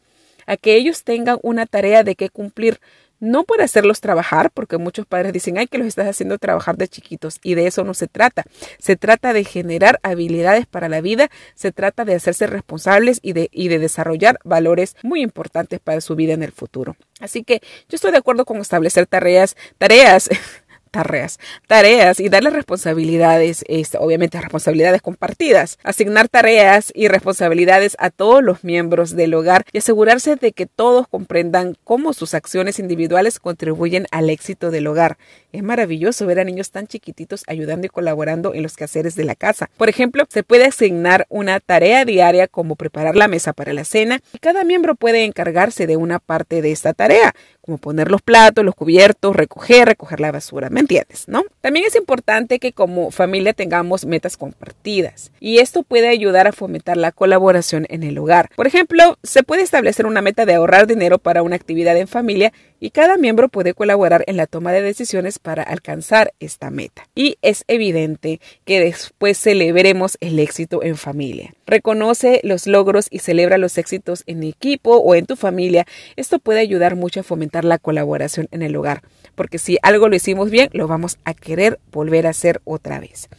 a 0.46 0.58
que 0.58 0.76
ellos 0.76 1.04
tengan 1.04 1.40
una 1.42 1.66
tarea 1.66 2.04
de 2.04 2.16
qué 2.16 2.30
cumplir 2.30 2.80
no 3.20 3.44
por 3.44 3.62
hacerlos 3.62 4.02
trabajar, 4.02 4.52
porque 4.52 4.78
muchos 4.78 5.06
padres 5.06 5.34
dicen, 5.34 5.58
ay, 5.58 5.68
que 5.68 5.78
los 5.78 5.88
estás 5.88 6.08
haciendo 6.08 6.38
trabajar 6.38 6.78
de 6.78 6.88
chiquitos, 6.88 7.40
y 7.44 7.56
de 7.56 7.68
eso 7.68 7.84
no 7.84 7.94
se 7.94 8.08
trata. 8.08 8.44
Se 8.78 8.96
trata 8.96 9.34
de 9.34 9.44
generar 9.44 10.00
habilidades 10.04 10.66
para 10.68 10.90
la 10.90 11.02
vida, 11.02 11.30
se 11.56 11.72
trata 11.72 12.06
de 12.06 12.16
hacerse 12.16 12.48
responsables 12.48 13.20
y 13.22 13.34
de, 13.34 13.50
y 13.52 13.68
de 13.68 13.80
desarrollar 13.80 14.40
valores 14.44 14.96
muy 15.02 15.22
importantes 15.22 15.80
para 15.80 16.02
su 16.02 16.16
vida 16.16 16.34
en 16.34 16.44
el 16.44 16.52
futuro. 16.52 16.96
Así 17.20 17.44
que 17.44 17.62
yo 17.90 17.96
estoy 17.96 18.12
de 18.12 18.18
acuerdo 18.18 18.46
con 18.46 18.58
establecer 18.58 19.08
tareas, 19.08 19.56
tareas 19.78 20.30
tareas, 20.96 21.40
tareas 21.68 22.22
y 22.22 22.30
darle 22.30 22.52
responsabilidades, 22.52 23.66
obviamente 24.00 24.40
responsabilidades 24.40 25.02
compartidas, 25.02 25.78
asignar 25.84 26.30
tareas 26.30 26.94
y 26.96 27.10
responsabilidades 27.10 27.98
a 28.00 28.12
todos 28.12 28.42
los 28.42 28.64
miembros 28.64 29.14
del 29.14 29.34
hogar 29.34 29.66
y 29.74 29.80
asegurarse 29.80 30.38
de 30.38 30.54
que 30.54 30.68
todos 30.68 31.10
comprendan 31.10 31.76
cómo 31.84 32.14
sus 32.14 32.34
acciones 32.34 32.80
individuales 32.80 33.42
contribuyen 33.42 34.06
al 34.12 34.30
éxito 34.30 34.72
del 34.72 34.88
hogar. 34.88 35.18
Es 35.52 35.64
maravilloso 35.64 36.26
ver 36.26 36.40
a 36.40 36.46
niños 36.46 36.72
tan 36.72 36.88
chiquititos 36.88 37.44
ayudando 37.48 37.88
y 37.88 37.90
colaborando 37.90 38.54
en 38.54 38.64
los 38.64 38.78
quehaceres 38.78 39.16
de 39.16 39.26
la 39.26 39.36
casa. 39.36 39.70
Por 39.76 39.90
ejemplo, 39.90 40.24
se 40.30 40.44
puede 40.44 40.66
asignar 40.66 41.26
una 41.28 41.60
tarea 41.60 42.06
diaria 42.06 42.48
como 42.48 42.78
preparar 42.78 43.18
la 43.18 43.28
mesa 43.28 43.52
para 43.52 43.74
la 43.74 43.84
cena 43.84 44.22
y 44.34 44.38
cada 44.38 44.64
miembro 44.64 44.96
puede 44.96 45.26
encargarse 45.26 45.88
de 45.88 45.98
una 45.98 46.20
parte 46.20 46.62
de 46.62 46.72
esta 46.72 46.94
tarea, 46.94 47.36
como 47.66 47.78
poner 47.78 48.12
los 48.12 48.22
platos, 48.22 48.64
los 48.64 48.76
cubiertos, 48.76 49.36
recoger, 49.36 49.88
recoger 49.88 50.20
la 50.20 50.32
basura 50.32 50.70
entiendes, 50.86 51.28
¿no? 51.28 51.44
También 51.62 51.86
es 51.88 51.96
importante 51.96 52.60
que 52.60 52.72
como 52.72 53.10
familia 53.10 53.54
tengamos 53.54 54.06
metas 54.06 54.38
compartidas 54.38 55.32
y 55.40 55.58
esto 55.58 55.84
puede 55.84 56.08
ayudar 56.08 56.48
a 56.48 56.52
fomentar 56.52 56.96
la 56.96 57.12
colaboración 57.12 57.86
en 57.90 58.04
el 58.04 58.18
hogar. 58.18 58.50
Por 58.56 58.68
ejemplo, 58.68 59.18
se 59.24 59.44
puede 59.44 59.64
establecer 59.64 60.06
una 60.06 60.22
meta 60.22 60.46
de 60.46 60.54
ahorrar 60.54 60.86
dinero 60.86 61.18
para 61.18 61.42
una 61.42 61.56
actividad 61.56 61.98
en 61.98 62.08
familia 62.08 62.54
y 62.80 62.92
cada 62.92 63.18
miembro 63.18 63.50
puede 63.50 63.74
colaborar 63.74 64.24
en 64.28 64.38
la 64.38 64.46
toma 64.46 64.72
de 64.72 64.82
decisiones 64.82 65.40
para 65.40 65.64
alcanzar 65.64 66.34
esta 66.40 66.70
meta. 66.70 67.08
Y 67.16 67.38
es 67.42 67.64
evidente 67.68 68.40
que 68.64 68.80
después 68.80 69.40
celebremos 69.40 70.18
el 70.22 70.38
éxito 70.40 70.84
en 70.84 70.98
familia. 70.98 71.54
Reconoce 71.66 72.42
los 72.44 72.68
logros 72.68 73.08
y 73.10 73.20
celebra 73.20 73.58
los 73.58 73.78
éxitos 73.78 74.24
en 74.28 74.44
equipo 74.44 74.98
o 74.98 75.16
en 75.16 75.26
tu 75.26 75.36
familia. 75.36 75.88
Esto 76.16 76.38
puede 76.38 76.60
ayudar 76.60 76.96
mucho 76.96 77.22
a 77.22 77.24
fomentar 77.24 77.55
la 77.64 77.78
colaboración 77.78 78.48
en 78.52 78.62
el 78.62 78.76
hogar, 78.76 79.04
porque 79.36 79.60
si 79.60 79.78
algo 79.82 80.10
lo 80.10 80.16
hicimos 80.16 80.50
bien, 80.50 80.70
lo 80.74 80.88
vamos 80.88 81.18
a 81.24 81.34
querer 81.34 81.80
volver 81.92 82.28
a 82.28 82.32
hacer 82.32 82.62
otra 82.66 83.00
vez. 83.00 83.30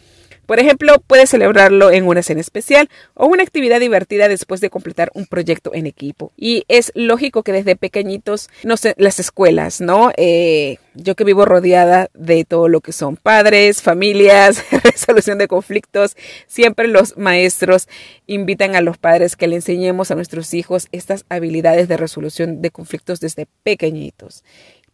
Por 0.46 0.60
ejemplo, 0.60 1.02
puedes 1.06 1.30
celebrarlo 1.30 1.90
en 1.90 2.06
una 2.06 2.22
cena 2.22 2.40
especial 2.40 2.88
o 3.14 3.26
una 3.26 3.42
actividad 3.42 3.80
divertida 3.80 4.28
después 4.28 4.60
de 4.60 4.70
completar 4.70 5.10
un 5.14 5.26
proyecto 5.26 5.74
en 5.74 5.86
equipo. 5.86 6.32
Y 6.36 6.64
es 6.68 6.92
lógico 6.94 7.42
que 7.42 7.52
desde 7.52 7.76
pequeñitos, 7.76 8.48
no 8.62 8.76
sé, 8.76 8.94
las 8.96 9.18
escuelas, 9.18 9.80
¿no? 9.80 10.12
Eh, 10.16 10.78
yo 10.94 11.14
que 11.14 11.24
vivo 11.24 11.44
rodeada 11.44 12.08
de 12.14 12.44
todo 12.44 12.68
lo 12.68 12.80
que 12.80 12.92
son 12.92 13.16
padres, 13.16 13.82
familias, 13.82 14.64
resolución 14.84 15.38
de 15.38 15.48
conflictos, 15.48 16.16
siempre 16.46 16.88
los 16.88 17.16
maestros 17.16 17.88
invitan 18.26 18.76
a 18.76 18.80
los 18.80 18.98
padres 18.98 19.36
que 19.36 19.46
le 19.46 19.56
enseñemos 19.56 20.10
a 20.10 20.14
nuestros 20.14 20.54
hijos 20.54 20.88
estas 20.92 21.24
habilidades 21.28 21.88
de 21.88 21.96
resolución 21.96 22.62
de 22.62 22.70
conflictos 22.70 23.20
desde 23.20 23.46
pequeñitos. 23.62 24.44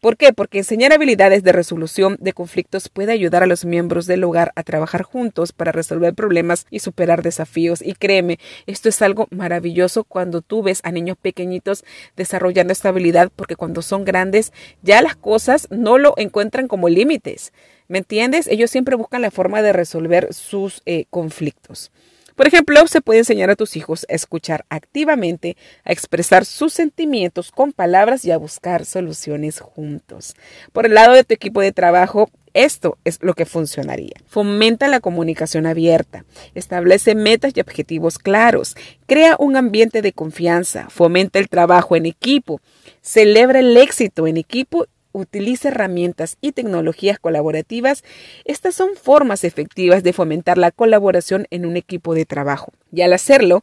¿Por 0.02 0.16
qué? 0.16 0.32
Porque 0.32 0.58
enseñar 0.58 0.92
habilidades 0.92 1.44
de 1.44 1.52
resolución 1.52 2.16
de 2.18 2.32
conflictos 2.32 2.88
puede 2.88 3.12
ayudar 3.12 3.44
a 3.44 3.46
los 3.46 3.64
miembros 3.64 4.08
del 4.08 4.24
hogar 4.24 4.50
a 4.56 4.64
trabajar 4.64 5.02
juntos 5.02 5.52
para 5.52 5.70
resolver 5.70 6.12
problemas 6.12 6.66
y 6.70 6.80
superar 6.80 7.22
desafíos. 7.22 7.80
Y 7.80 7.94
créeme, 7.94 8.40
esto 8.66 8.88
es 8.88 9.00
algo 9.00 9.28
maravilloso 9.30 10.02
cuando 10.02 10.40
tú 10.42 10.64
ves 10.64 10.80
a 10.82 10.90
niños 10.90 11.16
pequeñitos 11.22 11.84
desarrollando 12.16 12.72
esta 12.72 12.88
habilidad, 12.88 13.30
porque 13.36 13.54
cuando 13.54 13.80
son 13.80 14.04
grandes 14.04 14.52
ya 14.82 15.02
las 15.02 15.14
cosas 15.14 15.68
no 15.70 15.98
lo 15.98 16.14
encuentran 16.16 16.66
como 16.66 16.88
límites. 16.88 17.52
¿Me 17.86 17.98
entiendes? 17.98 18.48
Ellos 18.48 18.72
siempre 18.72 18.96
buscan 18.96 19.22
la 19.22 19.30
forma 19.30 19.62
de 19.62 19.72
resolver 19.72 20.34
sus 20.34 20.82
eh, 20.84 21.04
conflictos. 21.10 21.92
Por 22.36 22.46
ejemplo, 22.46 22.86
se 22.86 23.00
puede 23.00 23.20
enseñar 23.20 23.50
a 23.50 23.56
tus 23.56 23.76
hijos 23.76 24.06
a 24.08 24.14
escuchar 24.14 24.64
activamente, 24.68 25.56
a 25.84 25.92
expresar 25.92 26.44
sus 26.44 26.72
sentimientos 26.72 27.50
con 27.50 27.72
palabras 27.72 28.24
y 28.24 28.30
a 28.30 28.38
buscar 28.38 28.84
soluciones 28.84 29.60
juntos. 29.60 30.34
Por 30.72 30.86
el 30.86 30.94
lado 30.94 31.14
de 31.14 31.24
tu 31.24 31.34
equipo 31.34 31.60
de 31.60 31.72
trabajo, 31.72 32.30
esto 32.54 32.98
es 33.04 33.18
lo 33.22 33.34
que 33.34 33.46
funcionaría. 33.46 34.14
Fomenta 34.26 34.88
la 34.88 35.00
comunicación 35.00 35.66
abierta, 35.66 36.24
establece 36.54 37.14
metas 37.14 37.52
y 37.54 37.60
objetivos 37.60 38.18
claros, 38.18 38.76
crea 39.06 39.36
un 39.38 39.56
ambiente 39.56 40.02
de 40.02 40.12
confianza, 40.12 40.88
fomenta 40.90 41.38
el 41.38 41.48
trabajo 41.48 41.96
en 41.96 42.06
equipo, 42.06 42.60
celebra 43.00 43.60
el 43.60 43.76
éxito 43.76 44.26
en 44.26 44.36
equipo 44.36 44.86
utilice 45.12 45.68
herramientas 45.68 46.36
y 46.40 46.52
tecnologías 46.52 47.18
colaborativas, 47.18 48.04
estas 48.44 48.74
son 48.74 48.90
formas 49.00 49.44
efectivas 49.44 50.02
de 50.02 50.12
fomentar 50.12 50.58
la 50.58 50.70
colaboración 50.70 51.46
en 51.50 51.66
un 51.66 51.76
equipo 51.76 52.14
de 52.14 52.24
trabajo. 52.24 52.72
Y 52.92 53.02
al 53.02 53.12
hacerlo, 53.12 53.62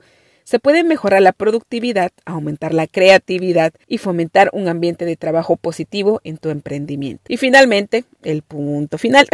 se 0.49 0.57
puede 0.57 0.83
mejorar 0.83 1.21
la 1.21 1.31
productividad, 1.31 2.12
aumentar 2.25 2.73
la 2.73 2.88
creatividad 2.88 3.71
y 3.88 3.99
fomentar 3.99 4.49
un 4.51 4.67
ambiente 4.67 5.05
de 5.05 5.15
trabajo 5.15 5.57
positivo 5.57 6.21
en 6.23 6.39
tu 6.39 6.49
emprendimiento. 6.49 7.21
Y 7.27 7.38
finalmente, 7.38 8.05
el 8.23 8.41
punto 8.41 8.97
final, 8.97 9.27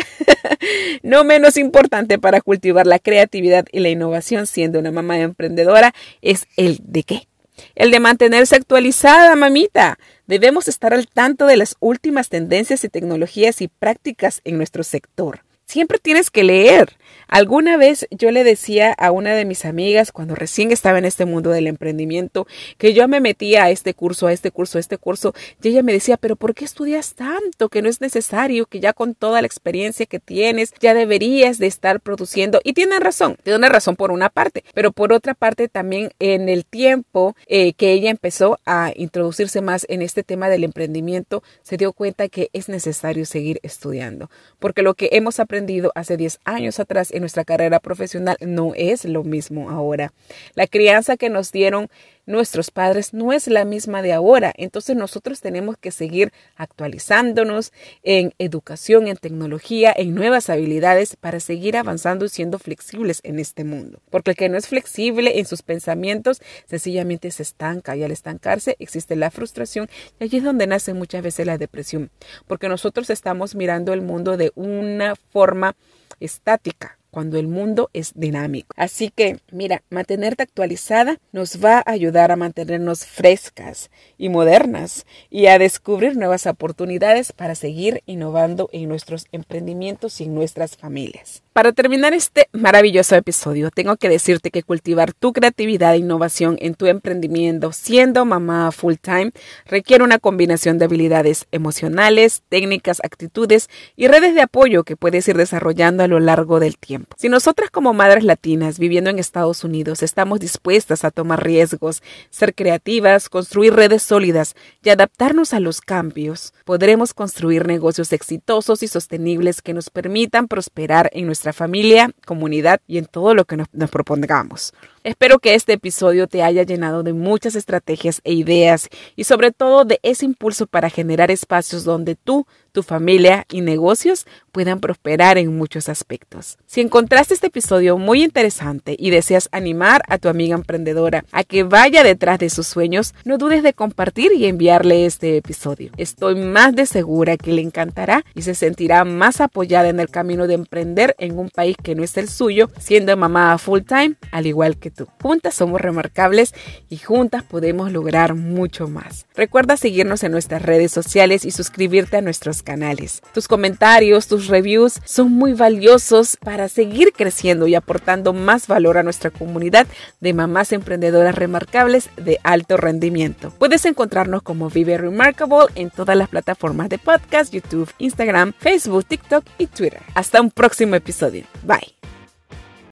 no 1.04 1.23
menos 1.23 1.56
importante 1.56 2.19
para 2.19 2.41
cultivar 2.41 2.86
la 2.86 2.99
creatividad 2.99 3.65
y 3.71 3.80
la 3.80 3.88
innovación 3.88 4.45
siendo 4.45 4.78
una 4.78 4.91
mamá 4.91 5.17
emprendedora, 5.19 5.93
es 6.21 6.47
el 6.58 6.80
de 6.84 7.04
qué. 7.04 7.28
El 7.75 7.91
de 7.91 8.01
mantenerse 8.01 8.58
actualizada, 8.58 9.38
mamita. 9.38 9.97
Debemos 10.27 10.67
estar 10.67 10.93
al 10.93 11.07
tanto 11.07 11.45
de 11.45 11.55
las 11.55 11.77
últimas 11.79 12.29
tendencias 12.29 12.83
y 12.83 12.89
tecnologías 12.89 13.61
y 13.61 13.67
prácticas 13.67 14.41
en 14.43 14.57
nuestro 14.57 14.83
sector. 14.83 15.44
Siempre 15.65 15.97
tienes 15.97 16.30
que 16.30 16.43
leer. 16.43 16.95
Alguna 17.28 17.75
vez 17.75 18.08
yo 18.12 18.30
le 18.30 18.43
decía 18.43 18.93
a 18.93 19.12
una 19.12 19.34
de 19.34 19.45
mis 19.45 19.65
amigas 19.65 20.12
cuando 20.12 20.36
recién 20.36 20.71
estaba 20.71 20.99
en 20.99 21.06
este 21.06 21.25
mundo 21.25 21.49
del 21.49 21.65
emprendimiento 21.65 22.45
que 22.78 22.93
yo 22.93 23.08
me 23.08 23.19
metía 23.19 23.63
a 23.63 23.71
este 23.71 23.95
curso, 23.95 24.28
a 24.28 24.34
este 24.34 24.51
curso, 24.51 24.78
a 24.78 24.82
este 24.82 24.99
curso 24.99 25.34
y 25.63 25.69
ella 25.69 25.82
me 25.82 25.91
decía, 25.91 26.17
pero 26.17 26.36
¿por 26.36 26.54
qué 26.54 26.65
estudias 26.65 27.15
tanto? 27.15 27.69
Que 27.69 27.82
no 27.82 27.89
es 27.89 27.99
necesario, 27.99 28.67
que 28.67 28.80
ya 28.80 28.93
con 28.93 29.15
toda 29.15 29.41
la 29.41 29.47
experiencia 29.47 30.06
que 30.06 30.19
tienes 30.19 30.71
ya 30.80 30.93
deberías 30.93 31.58
de 31.58 31.65
estar 31.65 31.99
produciendo. 31.99 32.62
Y 32.63 32.73
tiene 32.73 32.99
razón, 32.99 33.38
tiene 33.41 33.69
razón 33.69 33.95
por 33.95 34.12
una 34.12 34.30
parte, 34.30 34.63
pero 34.75 34.91
por 34.91 35.12
otra 35.12 35.34
parte 35.34 35.67
también 35.67 36.12
en 36.19 36.47
el 36.47 36.63
tiempo 36.63 37.36
eh, 37.47 37.73
que 37.73 37.91
ella 37.91 38.12
empezó 38.12 38.60
a 38.65 38.91
introducirse 38.95 39.62
más 39.62 39.88
en 39.89 40.04
este 40.04 40.21
tema 40.21 40.47
del 40.47 40.63
emprendimiento, 40.63 41.41
se 41.63 41.78
dio 41.78 41.91
cuenta 41.91 42.30
que 42.30 42.49
es 42.54 42.69
necesario 42.69 43.25
seguir 43.25 43.60
estudiando, 43.63 44.30
porque 44.60 44.84
lo 44.84 44.93
que 44.93 45.10
hemos 45.12 45.39
aprendido 45.39 45.55
aprendido 45.56 45.94
hace 45.96 46.18
10 46.18 46.39
años 46.44 46.82
atrás 46.82 47.12
en 47.13 47.22
nuestra 47.22 47.46
carrera 47.46 47.80
profesional 47.80 48.36
no 48.41 48.74
es 48.76 49.06
lo 49.06 49.24
mismo 49.24 49.70
ahora. 49.70 50.12
La 50.54 50.68
crianza 50.68 51.15
que 51.15 51.30
nos 51.30 51.54
dieron 51.54 51.88
nuestros 52.25 52.71
padres 52.71 53.13
no 53.13 53.33
es 53.33 53.47
la 53.47 53.65
misma 53.65 54.01
de 54.01 54.13
ahora. 54.13 54.53
Entonces 54.57 54.95
nosotros 54.95 55.41
tenemos 55.41 55.77
que 55.77 55.91
seguir 55.91 56.31
actualizándonos 56.55 57.71
en 58.03 58.33
educación, 58.39 59.07
en 59.07 59.17
tecnología, 59.17 59.93
en 59.95 60.15
nuevas 60.15 60.49
habilidades 60.49 61.15
para 61.15 61.39
seguir 61.39 61.77
avanzando 61.77 62.25
y 62.25 62.29
siendo 62.29 62.59
flexibles 62.59 63.21
en 63.23 63.39
este 63.39 63.63
mundo. 63.63 64.01
Porque 64.09 64.31
el 64.31 64.38
que 64.38 64.49
no 64.49 64.57
es 64.57 64.67
flexible 64.67 65.39
en 65.39 65.45
sus 65.45 65.61
pensamientos 65.61 66.41
sencillamente 66.67 67.31
se 67.31 67.43
estanca 67.43 67.95
y 67.95 68.03
al 68.03 68.11
estancarse 68.11 68.75
existe 68.79 69.15
la 69.15 69.31
frustración 69.31 69.89
y 70.19 70.25
allí 70.25 70.38
es 70.38 70.43
donde 70.43 70.67
nace 70.67 70.93
muchas 70.93 71.21
veces 71.21 71.45
la 71.45 71.57
depresión. 71.57 72.11
Porque 72.47 72.69
nosotros 72.69 73.09
estamos 73.09 73.55
mirando 73.55 73.93
el 73.93 74.01
mundo 74.01 74.38
de 74.38 74.51
una 74.55 75.15
forma 75.15 75.75
estática 76.19 76.97
cuando 77.15 77.39
el 77.39 77.47
mundo 77.47 77.89
es 77.93 78.12
dinámico. 78.13 78.75
Así 78.75 79.10
que, 79.10 79.39
mira, 79.49 79.84
mantenerte 79.89 80.43
actualizada 80.43 81.17
nos 81.32 81.63
va 81.63 81.78
a 81.78 81.91
ayudar 81.91 82.30
a 82.30 82.36
mantenernos 82.36 83.06
frescas 83.06 83.89
y 84.17 84.28
modernas 84.28 85.06
y 85.30 85.45
a 85.45 85.58
descubrir 85.58 86.17
nuevas 86.17 86.45
oportunidades 86.45 87.32
para 87.32 87.56
seguir 87.56 88.04
innovando 88.06 88.67
en 88.73 88.89
nuestros 88.89 89.28
emprendimientos 89.32 90.19
y 90.19 90.25
en 90.25 90.36
nuestras 90.36 90.75
familias. 90.75 91.41
Para 91.54 91.71
terminar 91.71 92.13
este 92.13 92.49
maravilloso 92.51 93.15
episodio, 93.15 93.71
tengo 93.71 93.95
que 93.95 94.10
decirte 94.10 94.51
que 94.51 94.63
cultivar 94.63 95.13
tu 95.13 95.32
creatividad 95.32 95.93
e 95.93 95.99
innovación 95.99 96.58
en 96.60 96.73
tu 96.73 96.88
emprendimiento 96.88 97.71
siendo 97.71 98.25
mamá 98.25 98.73
full 98.73 98.95
time 99.01 99.32
requiere 99.65 100.04
una 100.04 100.19
combinación 100.19 100.80
de 100.80 100.84
habilidades 100.84 101.47
emocionales, 101.54 102.43
técnicas, 102.49 102.99
actitudes 103.06 103.69
y 103.95 104.10
redes 104.10 104.36
de 104.36 104.41
apoyo 104.41 104.84
que 104.84 104.97
puedes 104.97 105.25
ir 105.30 105.38
desarrollando 105.38 106.04
a 106.04 106.10
lo 106.10 106.19
largo 106.19 106.60
del 106.60 106.78
tiempo. 106.78 107.05
Si 107.18 107.30
nosotras 107.30 107.70
como 107.70 107.94
madres 107.94 108.24
latinas 108.24 108.80
viviendo 108.80 109.10
en 109.10 109.20
Estados 109.20 109.63
Unidos 109.63 110.04
estamos 110.04 110.39
dispuestas 110.39 111.04
a 111.04 111.12
tomar 111.12 111.44
riesgos, 111.44 112.04
ser 112.30 112.54
creativas, 112.54 113.30
construir 113.30 113.74
redes 113.74 114.04
sólidas 114.04 114.56
y 114.84 114.89
adaptarnos 114.89 115.54
a 115.54 115.60
los 115.60 115.82
cambios, 115.82 116.54
podremos 116.65 117.13
construir 117.13 117.68
negocios 117.68 118.12
exitosos 118.13 118.84
y 118.84 118.88
sostenibles 118.88 119.62
que 119.62 119.74
nos 119.74 119.89
permitan 119.89 120.48
prosperar 120.48 121.10
en 121.13 121.26
nuestra 121.26 121.54
familia, 121.54 122.12
comunidad 122.26 122.82
y 122.88 122.98
en 122.98 123.06
todo 123.06 123.34
lo 123.34 123.46
que 123.46 123.58
nos, 123.58 123.68
nos 123.74 123.89
propongamos. 123.89 124.74
Espero 125.06 125.38
que 125.38 125.54
este 125.54 125.74
episodio 125.74 126.28
te 126.28 126.41
haya 126.41 126.63
llenado 126.63 127.04
de 127.04 127.13
muchas 127.13 127.54
estrategias 127.54 128.22
e 128.24 128.34
ideas 128.34 128.89
y 129.15 129.26
sobre 129.26 129.52
todo 129.52 129.86
de 129.86 130.00
ese 130.02 130.26
impulso 130.26 130.65
para 130.65 130.89
generar 130.89 131.30
espacios 131.30 131.84
donde 131.84 132.15
tú, 132.15 132.48
tu 132.72 132.82
familia 132.82 133.46
y 133.52 133.62
negocios 133.62 134.26
puedan 134.52 134.80
prosperar 134.80 135.38
en 135.38 135.56
muchos 135.56 135.89
aspectos. 135.89 136.58
Si 136.65 136.82
encontraste 136.82 137.36
este 137.36 137.48
episodio 137.48 138.00
muy 138.00 138.24
interesante 138.24 138.96
y 138.98 139.12
deseas 139.12 139.48
animar 139.52 140.02
a 140.08 140.18
tu 140.18 140.28
amiga 140.28 140.56
emprendedora 140.56 141.24
a 141.32 141.44
que 141.44 141.62
vaya 141.62 142.02
detrás 142.02 142.39
de 142.39 142.50
sus 142.50 142.65
sueños, 142.65 143.13
no 143.26 143.38
dudes 143.38 143.62
de 143.62 143.74
compartir 143.74 144.32
y 144.34 144.48
enviarle 144.48 145.06
este 145.06 145.38
episodio. 145.38 145.91
Estoy 145.98 146.34
más 146.34 146.76
de 146.76 146.88
segura 146.88 147.38
que 147.38 147.54
le 147.54 147.62
encantará 147.62 148.26
y 148.34 148.41
se 148.41 148.56
sentirá 148.56 149.06
más 149.06 149.39
apoyada 149.39 149.88
en 149.88 150.00
el 150.00 150.10
camino 150.10 150.48
de 150.48 150.56
emprender 150.56 151.15
en 151.20 151.38
un 151.38 151.52
país 151.52 151.78
que 151.78 151.94
no 151.94 152.04
es 152.04 152.18
el 152.18 152.28
suyo, 152.28 152.72
siendo 152.80 153.15
mamá 153.15 153.56
full 153.60 153.82
time, 153.82 154.15
al 154.32 154.48
igual 154.48 154.78
que 154.80 154.94
Juntas 155.21 155.53
somos 155.55 155.81
remarcables 155.81 156.53
y 156.89 156.97
juntas 156.97 157.43
podemos 157.43 157.91
lograr 157.91 158.36
mucho 158.36 158.88
más. 158.88 159.25
Recuerda 159.36 159.77
seguirnos 159.77 160.23
en 160.23 160.31
nuestras 160.31 160.62
redes 160.62 160.91
sociales 160.91 161.45
y 161.45 161.51
suscribirte 161.51 162.17
a 162.17 162.21
nuestros 162.21 162.63
canales. 162.63 163.21
Tus 163.34 163.47
comentarios, 163.47 164.27
tus 164.27 164.47
reviews 164.47 165.01
son 165.03 165.31
muy 165.31 165.53
valiosos 165.53 166.38
para 166.38 166.69
seguir 166.69 167.12
creciendo 167.12 167.67
y 167.67 167.75
aportando 167.75 168.34
más 168.34 168.67
valor 168.67 168.97
a 168.97 169.03
nuestra 169.03 169.29
comunidad 169.29 169.88
de 170.19 170.34
mamás 170.34 170.71
emprendedoras 170.71 171.36
remarcables 171.36 172.10
de 172.17 172.39
alto 172.43 172.77
rendimiento. 172.77 173.51
Puedes 173.58 173.86
encontrarnos 173.86 174.41
como 174.41 174.69
Vive 174.69 174.97
Remarkable 174.97 175.67
en 175.75 175.89
todas 175.89 176.15
las 176.15 176.29
plataformas 176.29 176.89
de 176.89 176.97
podcast, 176.97 177.53
YouTube, 177.53 177.91
Instagram, 177.97 178.53
Facebook, 178.58 179.05
TikTok 179.05 179.45
y 179.58 179.67
Twitter. 179.67 180.01
Hasta 180.13 180.41
un 180.41 180.51
próximo 180.51 180.95
episodio. 180.95 181.45
Bye. 181.63 182.14